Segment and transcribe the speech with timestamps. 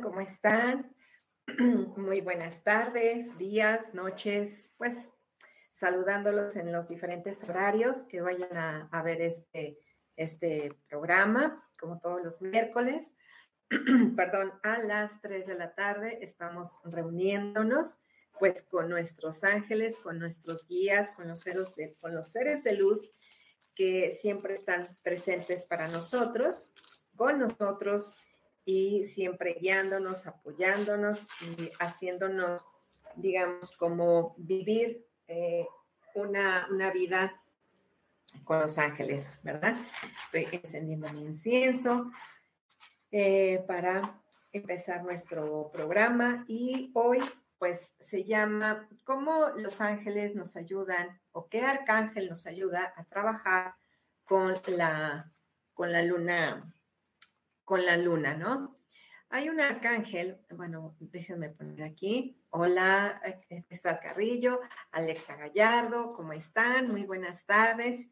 [0.00, 0.94] ¿Cómo están?
[1.96, 5.10] Muy buenas tardes, días, noches, pues
[5.72, 9.76] saludándolos en los diferentes horarios que vayan a, ver este,
[10.14, 13.16] este programa, como todos los miércoles.
[14.16, 17.98] Perdón, a las 3 de la tarde estamos reuniéndonos
[18.38, 22.74] pues con nuestros ángeles, con nuestros guías, con los seres de, con los seres de
[22.74, 23.12] luz
[23.74, 26.68] que siempre están presentes para nosotros,
[27.16, 28.16] con nosotros
[28.68, 32.62] y siempre guiándonos, apoyándonos y haciéndonos,
[33.16, 35.66] digamos, como vivir eh,
[36.14, 37.42] una, una vida
[38.44, 39.74] con los ángeles, ¿verdad?
[40.26, 42.10] Estoy encendiendo mi incienso
[43.10, 44.20] eh, para
[44.52, 47.20] empezar nuestro programa y hoy
[47.56, 53.76] pues se llama ¿Cómo los ángeles nos ayudan o qué arcángel nos ayuda a trabajar
[54.24, 55.32] con la,
[55.72, 56.70] con la luna
[57.68, 58.78] con la luna, ¿no?
[59.28, 62.42] Hay un arcángel, bueno, déjenme poner aquí.
[62.48, 63.20] Hola,
[63.68, 66.90] Cristal Carrillo, Alexa Gallardo, ¿cómo están?
[66.90, 68.08] Muy buenas tardes.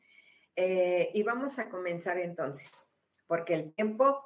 [0.56, 2.71] Eh, y vamos a comenzar entonces,
[3.27, 4.22] porque el tiempo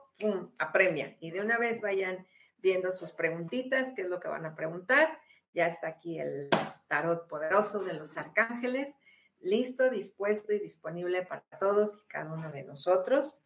[0.59, 1.17] apremia.
[1.21, 2.27] Y de una vez vayan
[2.57, 5.17] viendo sus preguntitas, qué es lo que van a preguntar.
[5.55, 6.49] Ya está aquí el
[6.89, 8.93] tarot poderoso de los arcángeles,
[9.39, 13.39] listo, dispuesto y disponible para todos y cada uno de nosotros.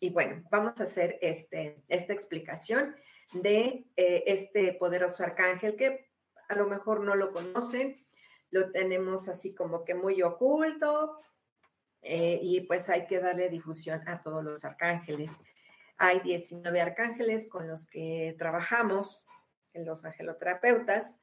[0.00, 2.96] Y bueno, vamos a hacer este, esta explicación
[3.34, 6.08] de eh, este poderoso arcángel que
[6.48, 8.04] a lo mejor no lo conocen,
[8.50, 11.20] lo tenemos así como que muy oculto
[12.02, 15.30] eh, y pues hay que darle difusión a todos los arcángeles.
[15.98, 19.24] Hay 19 arcángeles con los que trabajamos,
[19.74, 21.20] en los angeloterapeutas.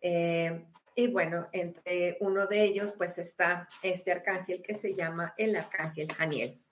[0.00, 5.56] Eh, y bueno, entre uno de ellos pues está este arcángel que se llama el
[5.56, 6.62] arcángel Janiel.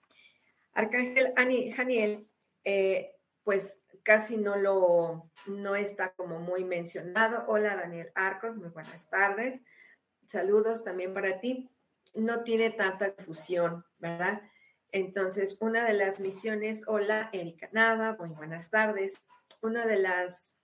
[0.73, 1.33] Arcángel
[1.75, 2.27] Janiel,
[2.63, 7.45] eh, pues casi no lo, no está como muy mencionado.
[7.47, 9.61] Hola Daniel Arcos, muy buenas tardes.
[10.27, 11.69] Saludos también para ti.
[12.13, 14.41] No tiene tanta difusión, ¿verdad?
[14.91, 19.13] Entonces, una de las misiones, hola Erika Nava, muy buenas tardes.
[19.61, 20.57] Una de las,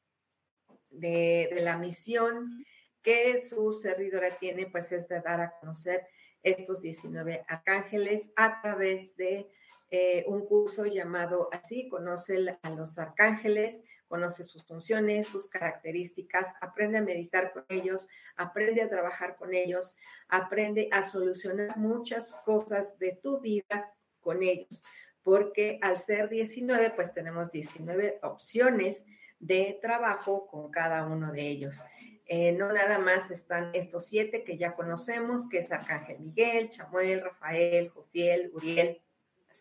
[0.90, 2.66] de, de la misión
[3.02, 6.08] que su servidora tiene, pues es de dar a conocer
[6.44, 9.50] estos 19 arcángeles a través de
[9.90, 16.98] eh, un curso llamado así, conoce a los arcángeles, conoce sus funciones, sus características, aprende
[16.98, 19.96] a meditar con ellos, aprende a trabajar con ellos,
[20.28, 24.84] aprende a solucionar muchas cosas de tu vida con ellos,
[25.24, 29.06] porque al ser 19, pues tenemos 19 opciones
[29.40, 31.82] de trabajo con cada uno de ellos.
[32.26, 37.22] Eh, no nada más están estos siete que ya conocemos, que es Arcángel Miguel, Chamuel,
[37.22, 39.02] Rafael, Jofiel, Uriel,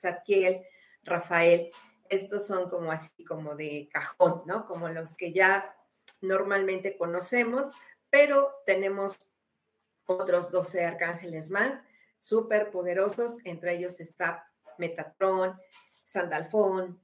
[0.00, 0.64] Zadkiel,
[1.02, 1.70] Rafael,
[2.08, 4.66] estos son como así, como de cajón, ¿no?
[4.66, 5.74] Como los que ya
[6.20, 7.72] normalmente conocemos,
[8.10, 9.18] pero tenemos
[10.06, 11.84] otros 12 arcángeles más,
[12.18, 15.58] súper poderosos, entre ellos está Metatron,
[16.04, 17.00] Sandalfón,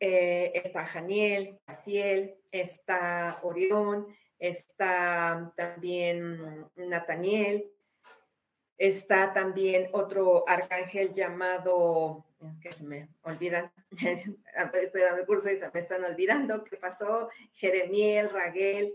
[0.00, 4.06] eh, está Janiel, Asiel, está Orión,
[4.38, 7.70] está también Nataniel,
[8.76, 12.26] está también otro arcángel llamado,
[12.60, 17.28] que se me olvidan, estoy dando el curso y se me están olvidando qué pasó,
[17.54, 18.94] Jeremiel, Raguel,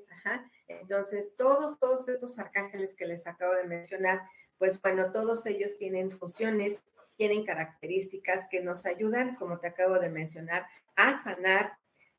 [0.67, 4.21] entonces todos, todos estos arcángeles que les acabo de mencionar,
[4.57, 6.81] pues bueno, todos ellos tienen funciones,
[7.15, 11.77] tienen características que nos ayudan, como te acabo de mencionar, a sanar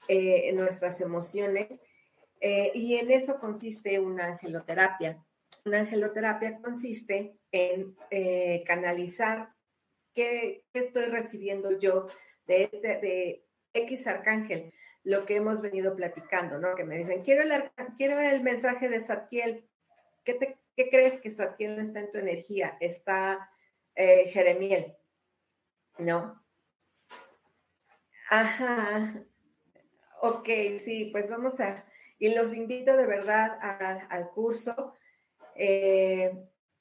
[0.08, 1.80] eh, nuestras emociones
[2.40, 5.22] eh, y en eso consiste una angeloterapia.
[5.64, 9.50] Una angeloterapia consiste en eh, canalizar
[10.18, 12.08] qué, estoy recibiendo yo
[12.46, 14.72] de, este, de X arcángel,
[15.04, 16.74] lo que hemos venido platicando, ¿no?
[16.74, 19.68] Que me dicen, quiero el, mensaje de Satiel.
[20.24, 22.76] ¿Qué, ¿Qué crees que Satiel no está en tu energía?
[22.80, 23.50] Está
[23.94, 24.96] Jeremiel,
[25.98, 26.44] ¿no?
[28.30, 29.24] Ajá.
[30.20, 30.48] Ok,
[30.78, 31.84] sí, pues vamos a,
[32.18, 33.58] y los invito de verdad
[34.10, 34.94] al curso.
[35.54, 36.32] Eh,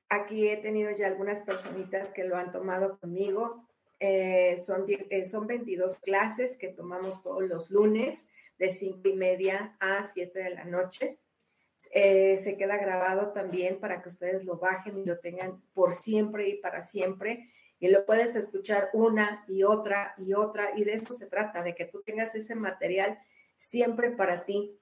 [0.09, 3.67] aquí he tenido ya algunas personitas que lo han tomado conmigo.
[3.99, 8.27] Eh, son, eh, son 22 clases que tomamos todos los lunes
[8.59, 11.19] de 5 y media a 7 de la noche.
[11.93, 16.55] se queda grabado también para que ustedes lo bajen y lo tengan por siempre y
[16.55, 17.49] para siempre.
[17.79, 20.71] Y lo puedes escuchar una y otra y otra.
[20.75, 23.19] Y de eso se trata, de que tú tengas ese material
[23.57, 24.79] siempre para ti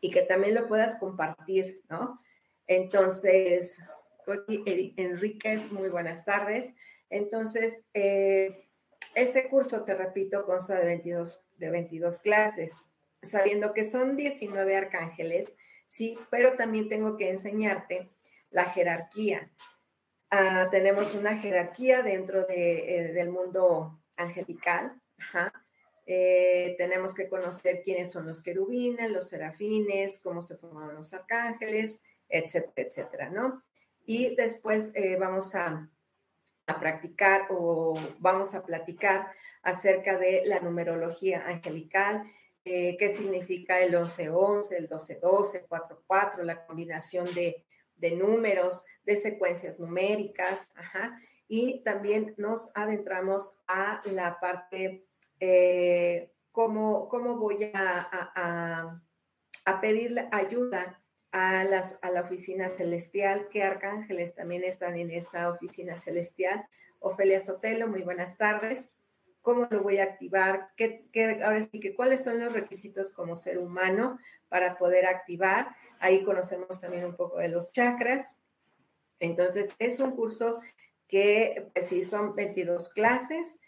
[0.00, 2.20] y que también lo puedas compartir, ¿no?
[2.66, 3.82] Entonces,
[4.26, 6.74] Enríquez, muy buenas tardes.
[7.08, 8.68] Entonces, eh,
[9.14, 12.84] este curso, te repito, consta de 22, de 22 clases,
[13.22, 15.56] sabiendo que son 19 arcángeles,
[15.88, 18.10] sí, pero también tengo que enseñarte
[18.50, 19.50] la jerarquía.
[20.30, 25.00] Ah, tenemos una jerarquía dentro de, eh, del mundo angelical,
[26.06, 32.02] eh, tenemos que conocer quiénes son los querubines, los serafines, cómo se formaron los arcángeles,
[32.28, 33.62] etcétera, etcétera, ¿no?
[34.10, 35.88] Y después eh, vamos a,
[36.80, 39.28] practicar o vamos a platicar
[39.62, 42.24] acerca de la numerología angelical,
[42.64, 47.64] eh, qué significa el 11-11, el 12-12, 4-4, la combinación de,
[47.94, 50.72] de, números, de secuencias numéricas.
[51.46, 55.06] Y también nos adentramos a la parte
[55.38, 57.06] eh, cómo,
[57.38, 59.00] voy a,
[59.64, 60.99] a, pedir ayuda
[61.32, 66.66] a, la oficina celestial, qué arcángeles también están en esa oficina celestial.
[66.98, 68.92] Ofelia Sotelo, muy buenas tardes.
[69.42, 70.70] ¿Cómo lo voy a activar?
[70.76, 71.08] ¿Qué,
[71.42, 74.18] ahora sí que cuáles son los requisitos como ser humano
[74.48, 75.74] para poder activar?
[75.98, 78.36] Ahí conocemos también un poco de los chakras.
[79.18, 80.60] Entonces, es un curso
[81.08, 83.58] que, pues sí, son 22 clases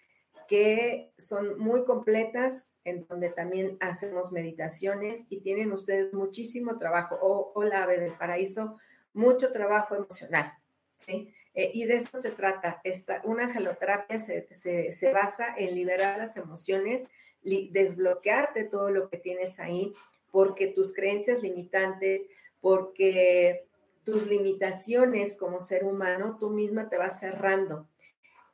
[0.46, 7.62] que son muy completas, en donde también hacemos meditaciones y tienen ustedes muchísimo trabajo, o,
[7.62, 8.78] la ave del paraíso,
[9.12, 10.52] mucho trabajo emocional,
[10.96, 11.32] ¿sí?
[11.54, 12.80] Eh, y de eso se trata.
[12.82, 14.46] Esta, una angeloterapia se,
[14.90, 17.08] se, basa en liberar las emociones,
[17.42, 19.92] desbloquearte todo lo que tienes ahí,
[20.30, 22.26] porque tus creencias limitantes,
[22.60, 23.66] porque
[24.04, 27.86] tus limitaciones como ser humano, tú misma te vas cerrando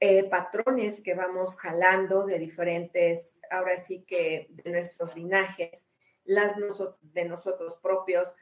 [0.00, 5.86] eh, patrones que vamos jalando de diferentes, ahora sí que de nuestros linajes,
[6.24, 6.54] las
[7.02, 8.34] de nosotros propios,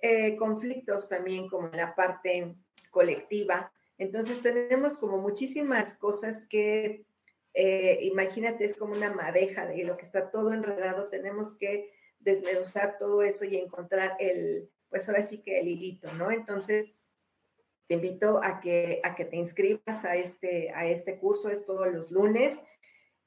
[0.00, 2.54] eh, conflictos también como en la parte
[2.90, 3.72] colectiva.
[3.98, 7.04] Entonces tenemos como muchísimas cosas que,
[7.54, 11.90] eh, imagínate, es como una madeja de lo que está todo enredado, tenemos que
[12.20, 16.30] desmenuzar todo eso y encontrar el, pues ahora sí que el hilito, ¿no?
[16.30, 16.92] Entonces,
[17.92, 21.92] te invito a que, a que te inscribas a este, a este curso, es todos
[21.92, 22.58] los lunes.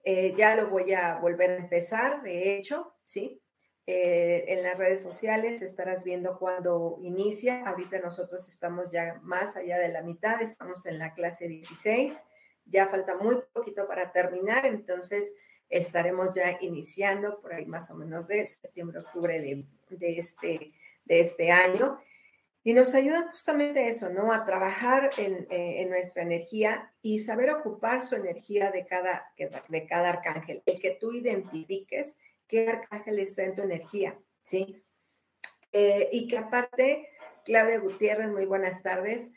[0.03, 3.43] Eh, ya lo voy a volver a empezar, de hecho, ¿sí?
[3.85, 7.63] Eh, en las redes sociales estarás viendo cuando inicia.
[7.67, 12.23] Ahorita nosotros estamos ya más allá de la mitad, estamos en la clase 16.
[12.65, 15.31] Ya falta muy poquito para terminar, entonces
[15.69, 20.71] estaremos ya iniciando por ahí más o menos de septiembre, octubre de, de, este,
[21.03, 21.99] de este año.
[22.67, 24.33] Y nos ayuda justamente eso, ¿no?
[24.33, 30.09] A trabajar en, eh, nuestra energía y saber ocupar su energía de cada, de cada
[30.09, 30.63] arcángel.
[30.65, 32.17] El que tú identifiques
[32.47, 34.83] qué arcángel está en tu energía, ¿sí?
[35.73, 37.07] Eh, y que aparte,
[37.43, 39.29] Claudia Gutiérrez, muy buenas tardes.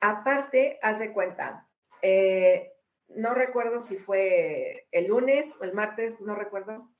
[0.00, 1.68] Aparte, haz de cuenta,
[2.02, 2.72] eh,
[3.06, 6.90] no recuerdo si fue el lunes o el martes, no recuerdo.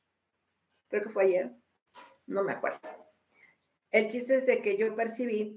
[0.88, 1.50] Creo que fue ayer,
[2.26, 2.78] no me acuerdo.
[3.95, 5.57] El chiste es de que yo percibí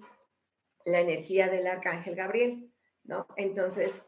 [0.86, 2.72] la energía del arcángel Gabriel,
[3.04, 3.26] ¿no?
[3.36, 4.00] Entonces,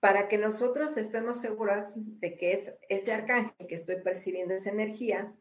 [0.00, 5.34] para que nosotros estemos seguras de que es ese arcángel que estoy percibiendo esa energía,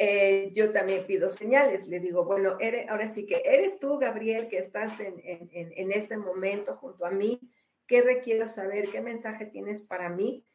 [0.00, 1.86] eh, yo también pido señales.
[1.86, 2.56] Le digo, bueno,
[2.88, 7.38] ahora sí que eres tú, Gabriel, que estás en, en este momento junto a mí.
[7.86, 8.88] ¿Qué requiero saber?
[8.88, 10.46] ¿Qué mensaje tienes para mí?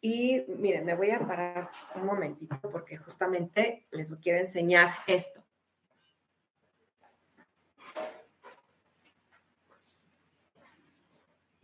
[0.00, 5.44] Y miren, me voy a parar un momentito porque justamente les quiero enseñar esto.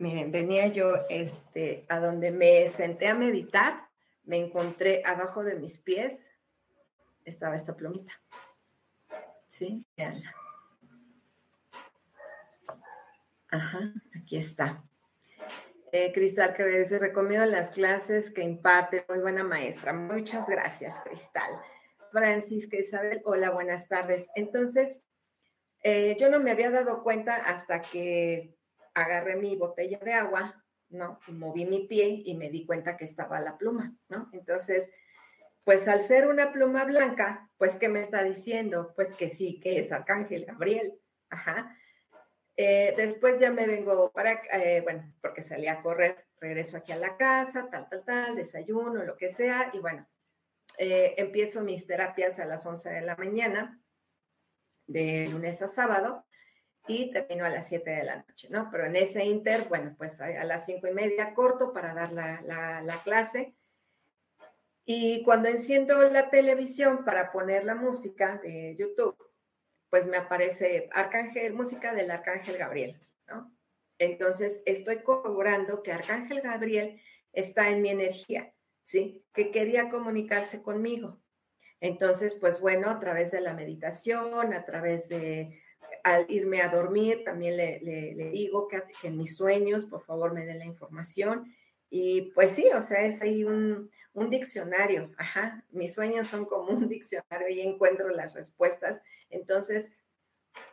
[0.05, 3.87] Miren, venía yo este, a donde me senté a meditar,
[4.23, 6.31] me encontré abajo de mis pies,
[7.23, 8.13] estaba esta plumita.
[9.47, 9.83] ¿Sí?
[9.97, 10.35] Veanla.
[13.47, 14.83] Ajá, aquí está.
[15.91, 19.91] Eh, Cristal, que se recomiendo las clases que imparte, muy buena maestra.
[19.91, 21.51] Muchas gracias, Cristal.
[22.11, 24.27] Francisca Isabel, hola, buenas tardes.
[24.35, 25.01] Entonces,
[25.81, 28.55] eh, yo no me había dado cuenta hasta que
[28.95, 31.19] agarré mi botella de agua, ¿no?
[31.27, 34.29] Y moví mi pie y me di cuenta que estaba la pluma, ¿no?
[34.33, 34.89] Entonces,
[35.63, 38.93] pues al ser una pluma blanca, pues, ¿qué me está diciendo?
[38.95, 40.93] Pues que sí, que es Arcángel Gabriel.
[41.29, 41.75] Ajá.
[42.57, 46.97] Eh, después ya me vengo para, eh, bueno, porque salí a correr, regreso aquí a
[46.97, 50.07] la casa, tal, tal, tal, desayuno, lo que sea, y bueno,
[50.77, 53.81] eh, empiezo mis terapias a las 11 de la mañana,
[54.87, 56.25] de lunes a sábado,
[56.87, 58.69] y termino a las 7 de la noche, ¿no?
[58.71, 62.41] Pero en ese inter, bueno, pues a, las 5 y media corto para dar la,
[62.83, 63.55] la, clase.
[64.85, 69.17] Y cuando enciendo la televisión para poner la música de YouTube,
[69.89, 73.51] pues me aparece Arcángel, música del Arcángel Gabriel, ¿no?
[73.97, 77.01] Entonces estoy corroborando que Arcángel Gabriel
[77.31, 79.23] está en mi energía, ¿sí?
[79.33, 81.21] Que quería comunicarse conmigo.
[81.79, 85.61] Entonces, pues bueno, a través de la meditación, a través de
[86.05, 87.79] al irme a dormir, también le,
[88.31, 91.51] digo que, en mis sueños, por favor, me den la información.
[91.89, 93.89] Y pues sí, o sea, es ahí un,
[94.29, 99.01] diccionario, ajá, mis sueños son como un diccionario y encuentro las respuestas.
[99.31, 99.93] Entonces,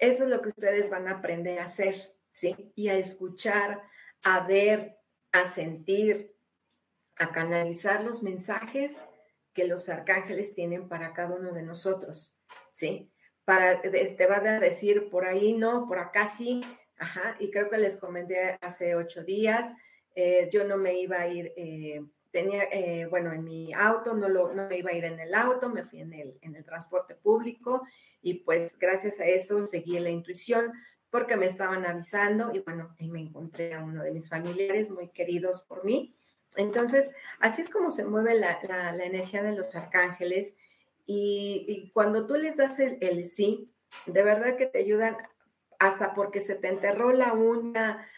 [0.01, 1.95] eso es lo que ustedes van a aprender a hacer,
[2.31, 2.71] ¿sí?
[2.75, 3.83] Y a escuchar,
[4.25, 4.99] a ver,
[5.33, 6.37] a sentir,
[7.17, 8.93] a canalizar los mensajes
[9.55, 12.37] que los arcángeles tienen para cada uno de nosotros,
[12.71, 13.12] ¿sí?
[13.45, 16.63] Para, te va a decir por ahí no, por acá sí,
[16.99, 19.73] ajá, y creo que les comenté hace ocho días,
[20.15, 24.29] eh, yo no me iba a ir, eh, tenía, eh, bueno, en mi auto, no,
[24.29, 26.65] lo, no me iba a ir en el auto, me fui en el, en el
[26.65, 27.83] transporte público
[28.21, 30.73] y pues gracias a eso seguí la intuición
[31.11, 35.09] porque me estaban avisando y bueno, ahí me encontré a uno de mis familiares muy
[35.09, 36.15] queridos por mí.
[36.57, 40.55] Entonces, así es como se mueve la, la energía de los arcángeles
[41.07, 43.73] y, cuando tú les das el, sí,
[44.07, 45.17] de verdad que te ayudan
[45.79, 48.09] hasta porque se te enterró la uña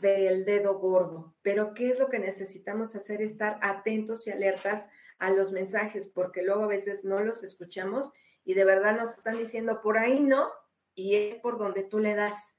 [0.00, 1.34] del dedo gordo.
[1.42, 3.22] Pero ¿qué es lo que necesitamos hacer?
[3.22, 8.12] Estar atentos y alertas a los mensajes, porque luego a veces no los escuchamos
[8.44, 10.50] y de verdad nos están diciendo por ahí no,
[10.94, 12.56] y es por donde tú le das.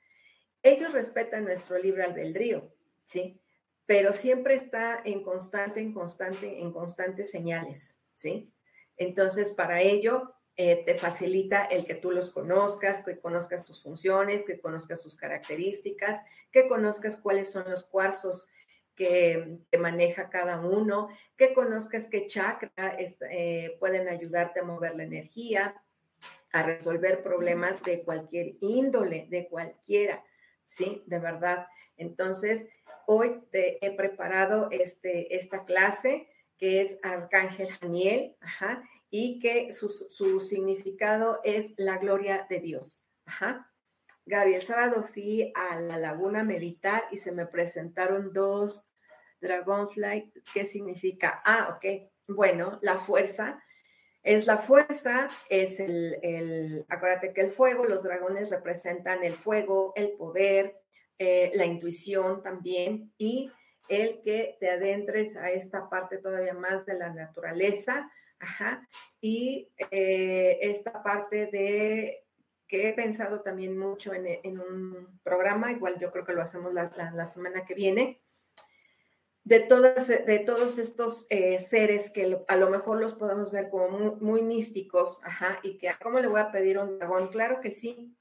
[0.64, 2.74] Ellos respetan nuestro libre albedrío,
[3.04, 3.40] ¿sí?
[3.86, 8.55] Pero siempre está en constante, en constante, en constantes señales, ¿sí?
[8.98, 14.46] Entonces, para ello, eh, te facilita el que tú los conozcas, que conozcas tus funciones,
[14.46, 16.22] que conozcas sus características,
[16.52, 18.48] que conozcas cuáles son los cuarzos
[18.96, 25.76] que, maneja cada uno, que conozcas qué chakra eh, pueden ayudarte a mover la energía,
[26.54, 30.24] a resolver problemas de cualquier índole, de cualquiera,
[30.64, 31.04] ¿sí?
[31.06, 31.68] De verdad.
[31.98, 32.66] Entonces,
[33.06, 39.90] hoy te he preparado este, esta clase que es Arcángel Janiel, ajá, y que su,
[40.42, 43.06] significado es la gloria de Dios.
[43.26, 43.72] Ajá.
[44.26, 48.88] Gaby, el sábado fui a la laguna a meditar y se me presentaron dos
[49.42, 50.34] Dragonfly.
[50.54, 51.42] ¿Qué significa?
[51.46, 52.10] Ah, ok.
[52.28, 53.62] Bueno, la fuerza
[54.26, 59.94] es la fuerza, es el, el, acuérdate que el fuego, los dragones representan el fuego,
[59.96, 60.82] el poder,
[61.20, 63.52] eh, la intuición también y
[63.88, 68.88] el que te adentres a esta parte todavía más de la naturaleza, ajá,
[69.22, 72.26] y eh, esta parte de
[72.68, 77.26] que he pensado también mucho en, un programa, igual yo creo que lo hacemos la,
[77.28, 78.22] semana que viene,
[79.44, 84.16] de, todas, de todos estos eh, seres que a lo mejor los podemos ver como
[84.16, 87.28] muy, místicos, ajá, y que ¿cómo le voy a pedir un dragón?
[87.28, 88.18] Claro que sí,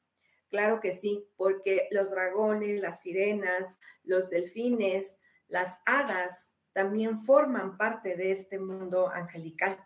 [0.51, 8.17] claro que sí, porque los dragones, las sirenas, los delfines, las hadas, también forman parte
[8.17, 9.79] de este mundo angelical,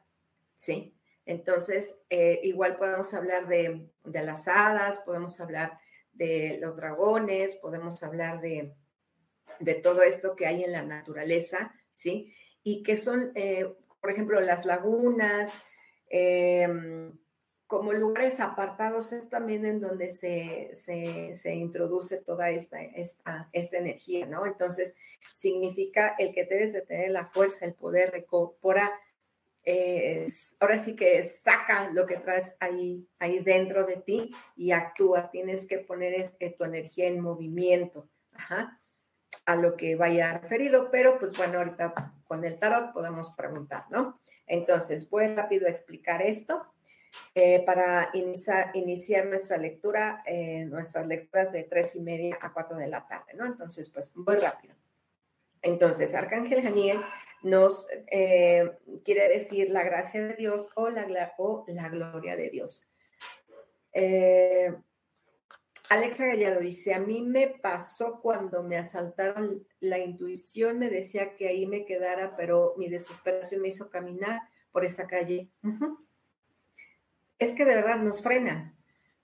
[0.56, 0.96] ¿sí?
[1.26, 5.78] Entonces, eh, igual podemos hablar de, de, las hadas, podemos hablar
[6.12, 8.74] de los dragones, podemos hablar de,
[9.60, 12.34] de todo esto que hay en la naturaleza, ¿sí?
[12.62, 15.52] Y que son, eh, por ejemplo, las lagunas,
[16.08, 17.12] em,
[17.68, 24.26] como lugares apartados, es también en donde se, se, introduce toda esta, esta, esta, energía,
[24.26, 24.46] ¿no?
[24.46, 24.96] Entonces,
[25.34, 28.90] significa el que debes de tener la fuerza, el poder, recupera,
[29.64, 30.26] eh,
[30.60, 35.30] ahora sí que saca lo que traes ahí, ahí dentro de ti y actúa.
[35.30, 38.08] Tienes que poner tu energía en movimiento,
[39.44, 44.18] a lo que vaya referido, pero pues bueno, ahorita con el tarot podemos preguntar, ¿no?
[44.46, 46.66] Entonces, voy rápido a explicar esto.
[47.34, 52.88] Eh, para iniciar, nuestra lectura, eh, nuestras lecturas de tres y media a cuatro de
[52.88, 53.46] la tarde, ¿no?
[53.46, 54.74] Entonces, pues muy rápido.
[55.62, 57.00] Entonces, Arcángel Janiel
[57.42, 58.70] nos eh,
[59.04, 62.84] quiere decir la gracia de Dios o la, gloria de Dios.
[65.90, 71.48] Alexa Gallardo dice, a mí me pasó cuando me asaltaron, la intuición me decía que
[71.48, 75.50] ahí me quedara, pero mi desesperación me hizo caminar por esa calle
[77.38, 78.76] es que de verdad nos frenan,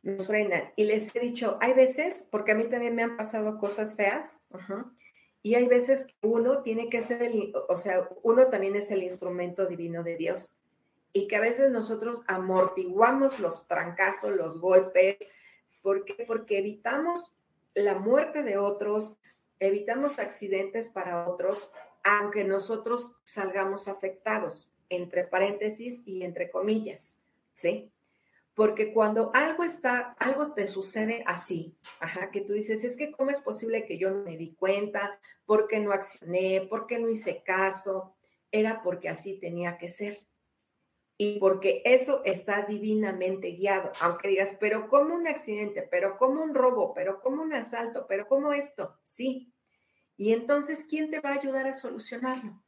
[0.02, 0.72] nos frenan.
[0.76, 4.46] Y les he dicho, hay veces, porque a mí también me han pasado cosas feas,
[5.42, 9.02] y hay veces que uno tiene que ser el, o sea, uno también es el
[9.02, 10.56] instrumento divino de Dios.
[11.12, 15.16] Y que a veces nosotros amortiguamos los trancazos, los golpes.
[15.82, 16.24] ¿Por qué?
[16.26, 17.36] Porque evitamos
[17.74, 19.16] la muerte de otros,
[19.60, 21.70] evitamos accidentes para otros,
[22.02, 27.18] aunque nosotros salgamos afectados, entre paréntesis y entre comillas,
[27.52, 27.92] ¿sí?
[28.54, 31.76] Porque cuando algo está, algo te sucede así,
[32.32, 35.66] que tú dices, es que cómo es posible que yo no me di cuenta, por
[35.66, 38.14] qué no accioné, por qué no hice caso,
[38.52, 40.18] era porque así tenía que ser.
[41.18, 46.54] Y porque eso está divinamente guiado, aunque digas, pero como un accidente, pero como un
[46.54, 49.52] robo, pero como un asalto, pero como esto, sí.
[50.16, 52.62] Y entonces, ¿quién te va a ayudar a solucionarlo?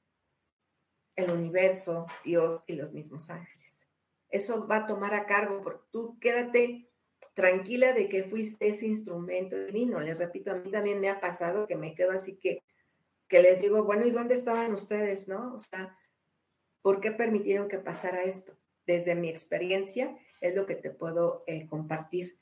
[1.15, 3.86] El universo, Dios y los mismos ángeles
[4.31, 6.89] eso va a tomar a cargo, porque tú quédate
[7.35, 10.01] tranquila de que fuiste ese instrumento divino.
[10.01, 12.65] Les repito, a mí también me ha pasado que me quedo así que,
[13.29, 15.55] que les digo, bueno, ¿y dónde estaban ustedes, no?
[15.55, 15.97] O sea,
[16.83, 18.57] ¿por qué permitieron que pasara esto?
[18.87, 22.39] Desde mi experiencia es lo que te puedo eh, compartir.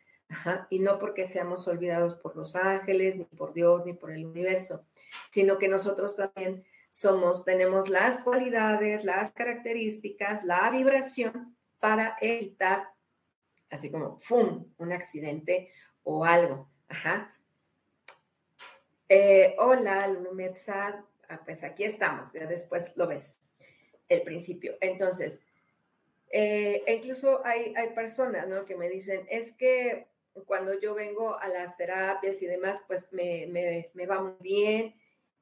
[0.71, 4.87] Y no porque seamos olvidados por los ángeles, ni por Dios, ni por el universo,
[5.31, 12.89] sino que nosotros también somos, tenemos las cualidades, las características, la vibración para evitar,
[13.69, 15.69] así como, ¡fum!, un accidente
[16.03, 16.71] o algo.
[16.89, 17.37] Ajá.
[19.07, 20.95] Eh, hola, Lumetzad.
[21.29, 23.37] Ah, pues aquí estamos, ya después lo ves,
[24.09, 24.79] el principio.
[24.81, 25.43] Entonces,
[26.31, 28.65] eh, incluso hay, hay personas ¿no?
[28.65, 30.07] que me dicen, es que
[30.47, 34.95] cuando yo vengo a las terapias y demás, pues me, me, me va muy bien,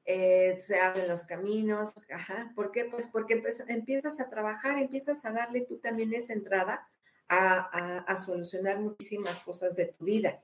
[0.05, 2.51] eh, se abren los caminos, ajá.
[2.55, 2.85] ¿Por qué?
[2.85, 6.87] Pues porque empiezas a trabajar, empiezas a darle tú también esa entrada
[7.29, 10.43] a, solucionar muchísimas cosas de tu vida.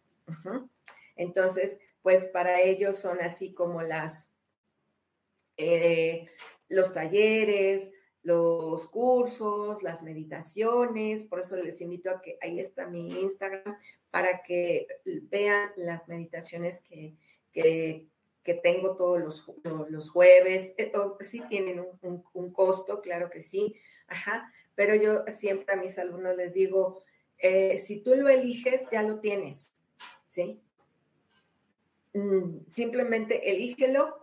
[1.15, 4.29] Entonces, pues para ellos son así como las,
[5.57, 6.29] eh,
[6.69, 7.91] los talleres,
[8.23, 13.77] los cursos, las meditaciones, por eso les invito a que ahí está mi Instagram
[14.11, 14.87] para que
[15.23, 17.15] vean las meditaciones que,
[17.51, 18.07] que,
[18.43, 19.43] que tengo todos los,
[19.89, 20.73] los jueves.
[20.77, 23.75] Eh, sí tienen un, costo, claro que sí,
[24.07, 27.03] ajá, pero yo siempre a mis alumnos les digo,
[27.37, 29.71] eh, si tú lo eliges, ya lo tienes,
[30.25, 30.61] ¿sí?
[32.13, 34.15] Mm, simplemente elígelo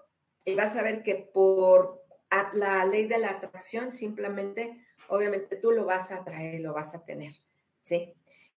[0.45, 2.05] y vas a ver que por
[2.53, 7.05] la ley de la atracción, simplemente, obviamente tú lo vas a traer, lo vas a
[7.05, 7.33] tener,
[7.83, 8.15] ¿sí?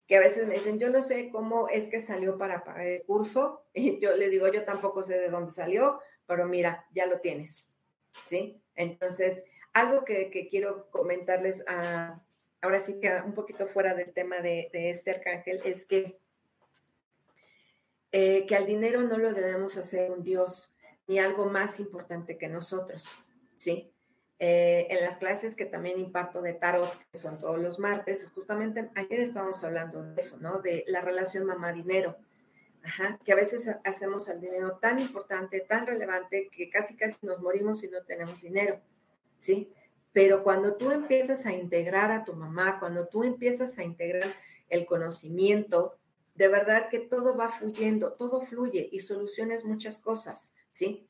[0.10, 3.04] Que a veces me dicen, yo no sé cómo es que salió para pagar el
[3.04, 7.20] curso, y yo les digo, yo tampoco sé de dónde salió, pero mira, ya lo
[7.20, 7.70] tienes,
[8.26, 8.60] ¿sí?
[8.76, 12.20] Entonces, algo que, quiero comentarles, a,
[12.60, 16.18] ahora sí que un poquito fuera del tema de, este arcángel, es que,
[18.12, 20.74] eh, que al dinero no lo debemos hacer un Dios,
[21.06, 23.08] ni algo más importante que nosotros,
[23.56, 23.94] ¿sí?
[24.42, 28.90] Eh, en las clases que también imparto de tarot, que son todos los martes, justamente
[28.96, 30.62] ayer estábamos hablando de eso, ¿no?
[30.62, 32.16] De la relación mamá-dinero.
[32.82, 37.42] Ajá, que a veces hacemos al dinero tan importante, tan relevante, que casi casi nos
[37.42, 38.80] morimos si no tenemos dinero,
[39.40, 39.74] ¿sí?
[40.14, 44.34] Pero cuando tú empiezas a integrar a tu mamá, cuando tú empiezas a integrar
[44.70, 46.00] el conocimiento,
[46.36, 51.10] de verdad que todo va fluyendo, todo fluye y soluciones muchas cosas, ¿sí?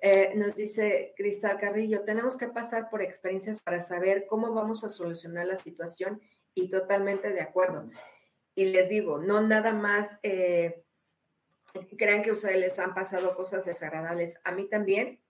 [0.00, 4.88] Eh, nos dice Cristal Carrillo, tenemos que pasar por experiencias para saber cómo vamos a
[4.88, 6.20] solucionar la situación
[6.54, 7.90] y totalmente de acuerdo.
[8.54, 10.84] Y les digo, no nada más eh,
[11.96, 15.20] crean que ustedes les han pasado cosas desagradables, a mí también,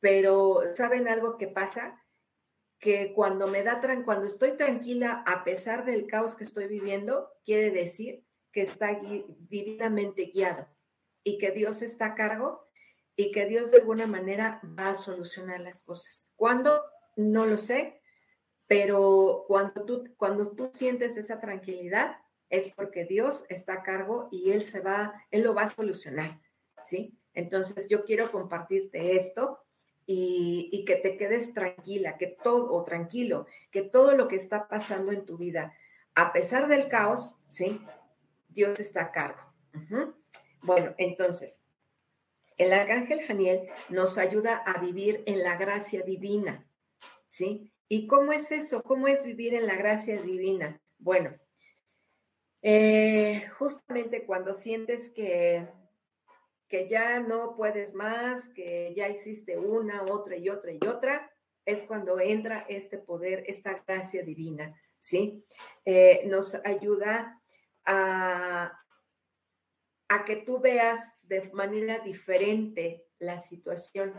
[0.00, 2.02] pero ¿saben algo que pasa?
[2.78, 7.70] Que cuando me da cuando estoy tranquila a pesar del caos que estoy viviendo, quiere
[7.70, 8.98] decir que está
[9.48, 10.66] divinamente guiado
[11.22, 12.69] y que Dios está a cargo
[13.20, 16.32] y que Dios de alguna manera va a solucionar las cosas.
[16.36, 16.82] ¿Cuándo?
[17.16, 18.00] No lo sé,
[18.66, 22.16] pero cuando tú, cuando tú sientes esa tranquilidad
[22.48, 26.40] es porque Dios está a cargo y Él se va, Él lo va a solucionar,
[26.86, 27.14] ¿sí?
[27.34, 29.58] Entonces yo quiero compartirte esto
[30.06, 35.12] y, y, que te quedes tranquila, que todo, tranquilo, que todo lo que está pasando
[35.12, 35.74] en tu vida,
[36.14, 37.82] a pesar del caos, ¿sí?
[38.48, 39.52] Dios está a cargo.
[40.62, 41.62] Bueno, entonces,
[42.60, 46.68] el arcángel Janiel nos ayuda a vivir en la gracia divina,
[47.26, 47.72] ¿sí?
[47.88, 48.82] ¿Y cómo es eso?
[48.82, 50.78] ¿Cómo es vivir en la gracia divina?
[50.98, 51.34] Bueno,
[52.60, 55.66] eh, justamente cuando sientes que,
[56.68, 61.32] que ya no puedes más, que ya hiciste una, otra y otra y otra,
[61.64, 65.42] es cuando entra este poder, esta gracia divina, ¿sí?
[65.86, 67.40] Eh, nos ayuda
[67.86, 68.78] a,
[70.10, 74.12] a que tú veas de manera diferente la situación,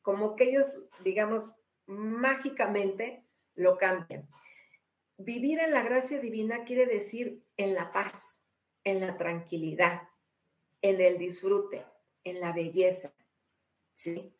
[0.00, 1.54] como que ellos, digamos,
[1.86, 4.26] mágicamente lo cambian.
[5.18, 8.40] Vivir en la gracia divina quiere decir en la paz,
[8.82, 10.08] en la tranquilidad,
[10.80, 11.84] en el disfrute,
[12.24, 13.12] en la belleza,
[13.92, 14.32] ¿sí?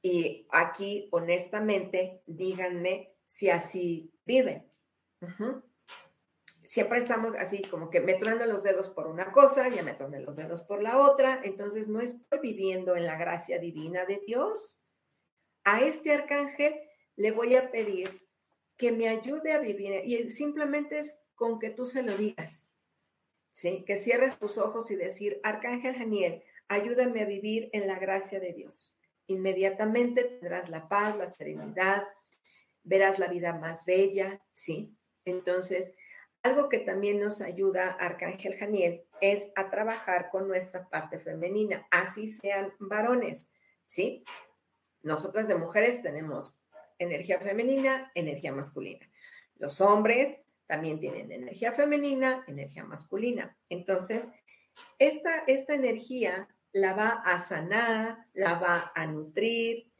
[0.00, 4.66] Y aquí, honestamente, díganme si así viven
[6.70, 10.36] siempre estamos así, como que me trueno los dedos por una cosa, ya me los
[10.36, 14.80] dedos por la otra, entonces no estoy viviendo en la gracia divina de Dios.
[15.64, 16.80] A este arcángel
[17.16, 18.24] le voy a pedir
[18.76, 22.72] que me ayude a vivir, y simplemente es con que tú se lo digas,
[23.50, 23.82] ¿sí?
[23.84, 28.52] Que cierres tus ojos y decir, arcángel Janiel, ayúdame a vivir en la gracia de
[28.52, 28.96] Dios.
[29.26, 32.04] Inmediatamente tendrás la paz, la serenidad,
[32.84, 34.96] verás la vida más bella, ¿sí?
[35.24, 35.92] Entonces,
[36.42, 42.28] algo que también nos ayuda Arcángel Janiel es a trabajar con nuestra parte femenina, así
[42.28, 43.52] sean varones,
[43.86, 44.24] ¿sí?
[45.02, 46.58] Nosotras de mujeres tenemos
[46.98, 49.10] energía femenina, energía masculina.
[49.56, 53.56] Los hombres también tienen energía femenina, energía masculina.
[53.68, 54.28] Entonces,
[54.98, 59.90] esta, esta energía la va a sanar, la va a nutrir,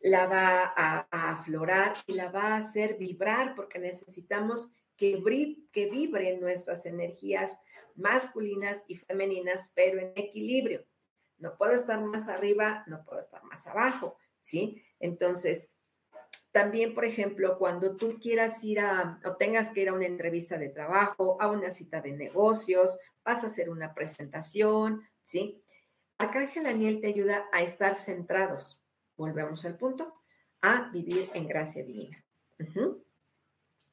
[0.00, 6.40] la va a, a aflorar y la va a hacer vibrar porque necesitamos que, vibren
[6.40, 7.58] nuestras energías
[7.94, 10.84] masculinas y femeninas, pero en equilibrio.
[11.38, 14.82] No puedo estar más arriba, no puedo estar más abajo, ¿sí?
[14.98, 15.70] Entonces,
[16.50, 20.58] también, por ejemplo, cuando tú quieras ir a, o tengas que ir a una entrevista
[20.58, 25.62] de trabajo, a una cita de negocios, vas a hacer una presentación, ¿sí?
[26.18, 28.82] Arcángel Daniel te ayuda a estar centrados.
[29.16, 30.12] Volvemos al punto,
[30.60, 32.24] a vivir en gracia divina.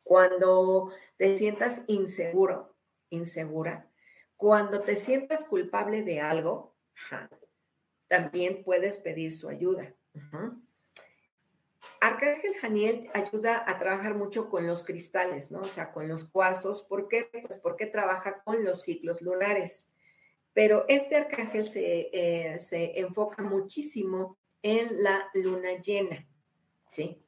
[0.05, 2.75] Cuando te sientas inseguro,
[3.09, 3.89] insegura,
[4.37, 6.75] cuando te sientas culpable de algo,
[8.07, 9.95] también puedes pedir su ayuda.
[11.99, 15.61] Arcángel Janiel ayuda a trabajar mucho con los cristales, ¿no?
[15.61, 16.83] O sea, con los cuarzos.
[16.83, 17.25] ¿Por qué?
[17.25, 19.89] Pues porque trabaja con los ciclos lunares.
[20.53, 26.27] Pero este arcángel se, eh, se enfoca muchísimo en la luna llena,
[26.87, 27.24] ¿sí?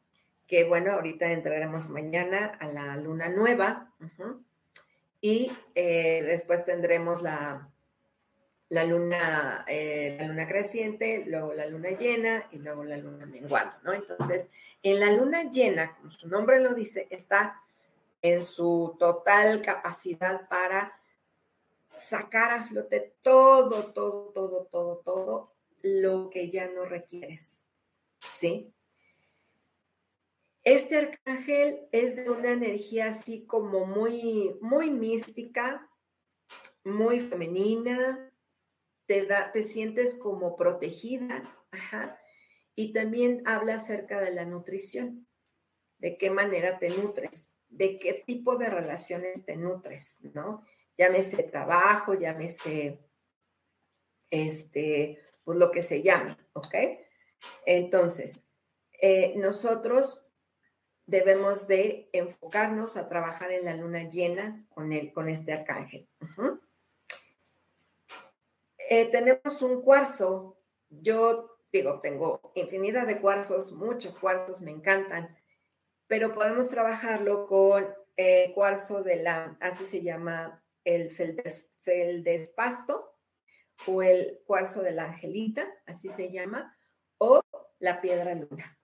[0.47, 3.91] Que bueno, ahorita entraremos mañana a la luna nueva
[5.19, 7.69] y eh, después tendremos la,
[8.69, 13.93] la luna, eh, luna creciente, luego la luna llena y luego la luna menguante, ¿no?
[13.93, 14.49] Entonces,
[14.83, 17.61] en la luna llena, como su nombre lo dice, está
[18.21, 20.97] en su total capacidad para
[21.97, 27.65] sacar a flote todo, todo, todo, todo, todo lo que ya no requieres,
[28.31, 28.73] ¿sí?
[30.67, 35.89] Este arcángel es de una energía así como muy, muy mística,
[36.83, 38.33] muy femenina,
[39.05, 41.57] te, da, te sientes como protegida,
[42.75, 45.25] y también habla acerca de la nutrición,
[45.99, 50.65] de qué manera te nutres, de qué tipo de relaciones te nutres, ¿no?
[50.97, 52.99] Llámese trabajo, llámese,
[54.29, 56.75] este, pues lo que se llame, ¿ok?
[57.65, 58.45] Entonces,
[59.01, 60.26] eh, nosotros
[61.07, 66.07] debemos de enfocarnos a trabajar en la luna llena con, el, con este arcángel.
[68.89, 75.35] Eh, tenemos un cuarzo, yo digo, tengo infinidad de cuarzos, muchos cuarzos me encantan,
[76.07, 81.11] pero podemos trabajarlo con eh, cuarzo de la, así se llama el
[81.81, 83.13] feldespasto
[83.85, 86.75] o el cuarzo de la angelita, así se llama,
[87.17, 87.41] o
[87.79, 88.77] la piedra luna.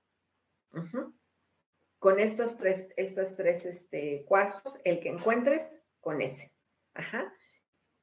[2.03, 6.51] Con estos tres, estas tres este, cuarzos, el que encuentres, con ese.
[6.93, 7.33] Ajá.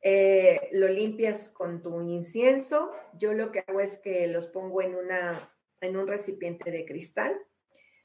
[0.01, 2.93] Eh, lo limpias con tu incienso.
[3.19, 7.39] Yo lo que hago es que los pongo en, una, en un recipiente de cristal.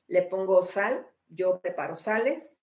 [0.08, 1.08] Le pongo sal.
[1.30, 2.58] Yo preparo sales.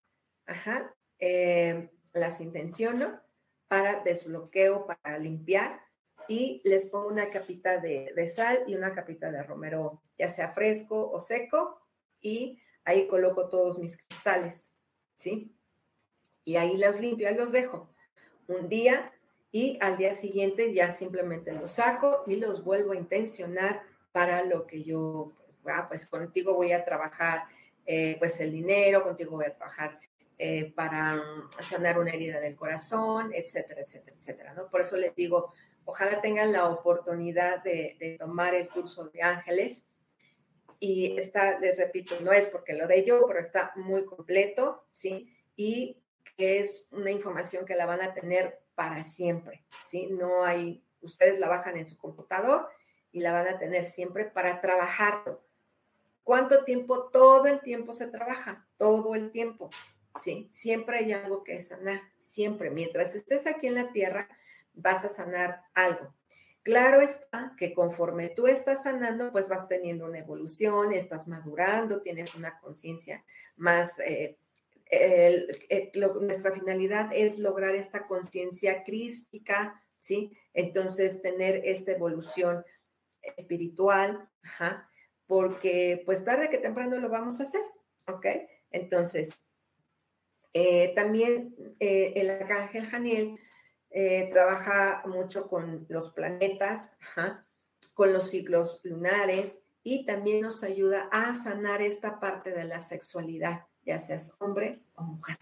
[0.44, 0.94] Ajá.
[1.18, 3.18] Eh, las intenciono
[3.66, 5.80] para desbloqueo, para limpiar.
[6.28, 10.52] Y les pongo una capita de, de sal y una capita de romero, ya sea
[10.52, 11.80] fresco o seco.
[12.20, 14.74] Y ahí coloco todos mis cristales.
[15.14, 15.54] ¿Sí?
[16.44, 17.94] Y ahí los limpio, ahí los dejo.
[18.48, 19.12] Un día
[19.52, 24.66] y al día siguiente ya simplemente los saco y los vuelvo a intencionar para lo
[24.66, 25.32] que yo,
[25.66, 27.44] ah, pues contigo voy a trabajar
[27.84, 29.98] eh, pues el dinero, contigo voy a trabajar
[30.38, 34.68] eh, para mm, sanar una herida del corazón, etcétera, etcétera, etcétera, ¿no?
[34.68, 35.52] Por eso les digo,
[35.84, 39.84] ojalá tengan la oportunidad de, de tomar el curso de ángeles
[40.82, 45.32] y está, les repito, no es porque lo de yo, pero está muy completo, ¿sí?
[45.54, 46.02] Y
[46.36, 50.08] que es una información que la van a tener para siempre, ¿sí?
[50.08, 52.68] No hay, ustedes la bajan en su computador
[53.12, 55.44] y la van a tener siempre para trabajarlo.
[56.24, 57.10] ¿Cuánto tiempo?
[57.10, 59.70] Todo el tiempo se trabaja, todo el tiempo,
[60.18, 60.48] ¿sí?
[60.50, 62.70] Siempre hay algo que sanar, siempre.
[62.70, 64.28] Mientras estés aquí en la tierra,
[64.74, 66.12] vas a sanar algo.
[66.62, 72.35] Claro está que conforme tú estás sanando, pues vas teniendo una evolución, estás madurando, tienes
[72.35, 73.25] una conciencia
[73.57, 74.37] más eh,
[75.94, 80.37] nuestra finalidad es lograr esta conciencia crística, ¿sí?
[80.53, 82.62] Entonces, tener esta evolución
[83.22, 84.29] espiritual,
[85.27, 87.62] porque pues tarde que temprano lo vamos a hacer,
[88.07, 88.27] ¿ok?
[88.70, 89.38] Entonces,
[90.53, 93.38] eh, también eh, el arcángel Janiel
[93.92, 96.96] eh, trabaja mucho con los planetas,
[97.94, 103.66] con los ciclos lunares y también nos ayuda a sanar esta parte de la sexualidad
[103.85, 105.37] ya seas hombre o mujer,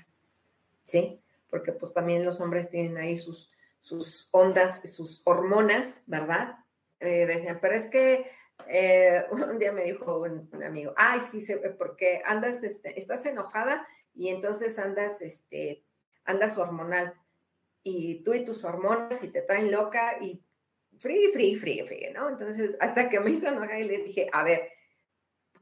[0.85, 1.21] ¿sí?
[1.51, 6.57] Porque pues también los hombres tienen ahí sus, sus ondas sus hormonas, ¿verdad?
[7.01, 8.31] Eh, decían, pero es que
[8.69, 11.45] eh, un día me dijo un, amigo, ay, sí,
[11.79, 15.85] porque andas, este, estás enojada y entonces andas, este,
[16.25, 17.15] andas hormonal
[17.83, 20.43] y tú y tus hormonas y te traen loca y
[20.99, 22.29] free, free, free, free, ¿no?
[22.29, 24.69] Entonces, hasta que me hizo enojar y le dije, a ver,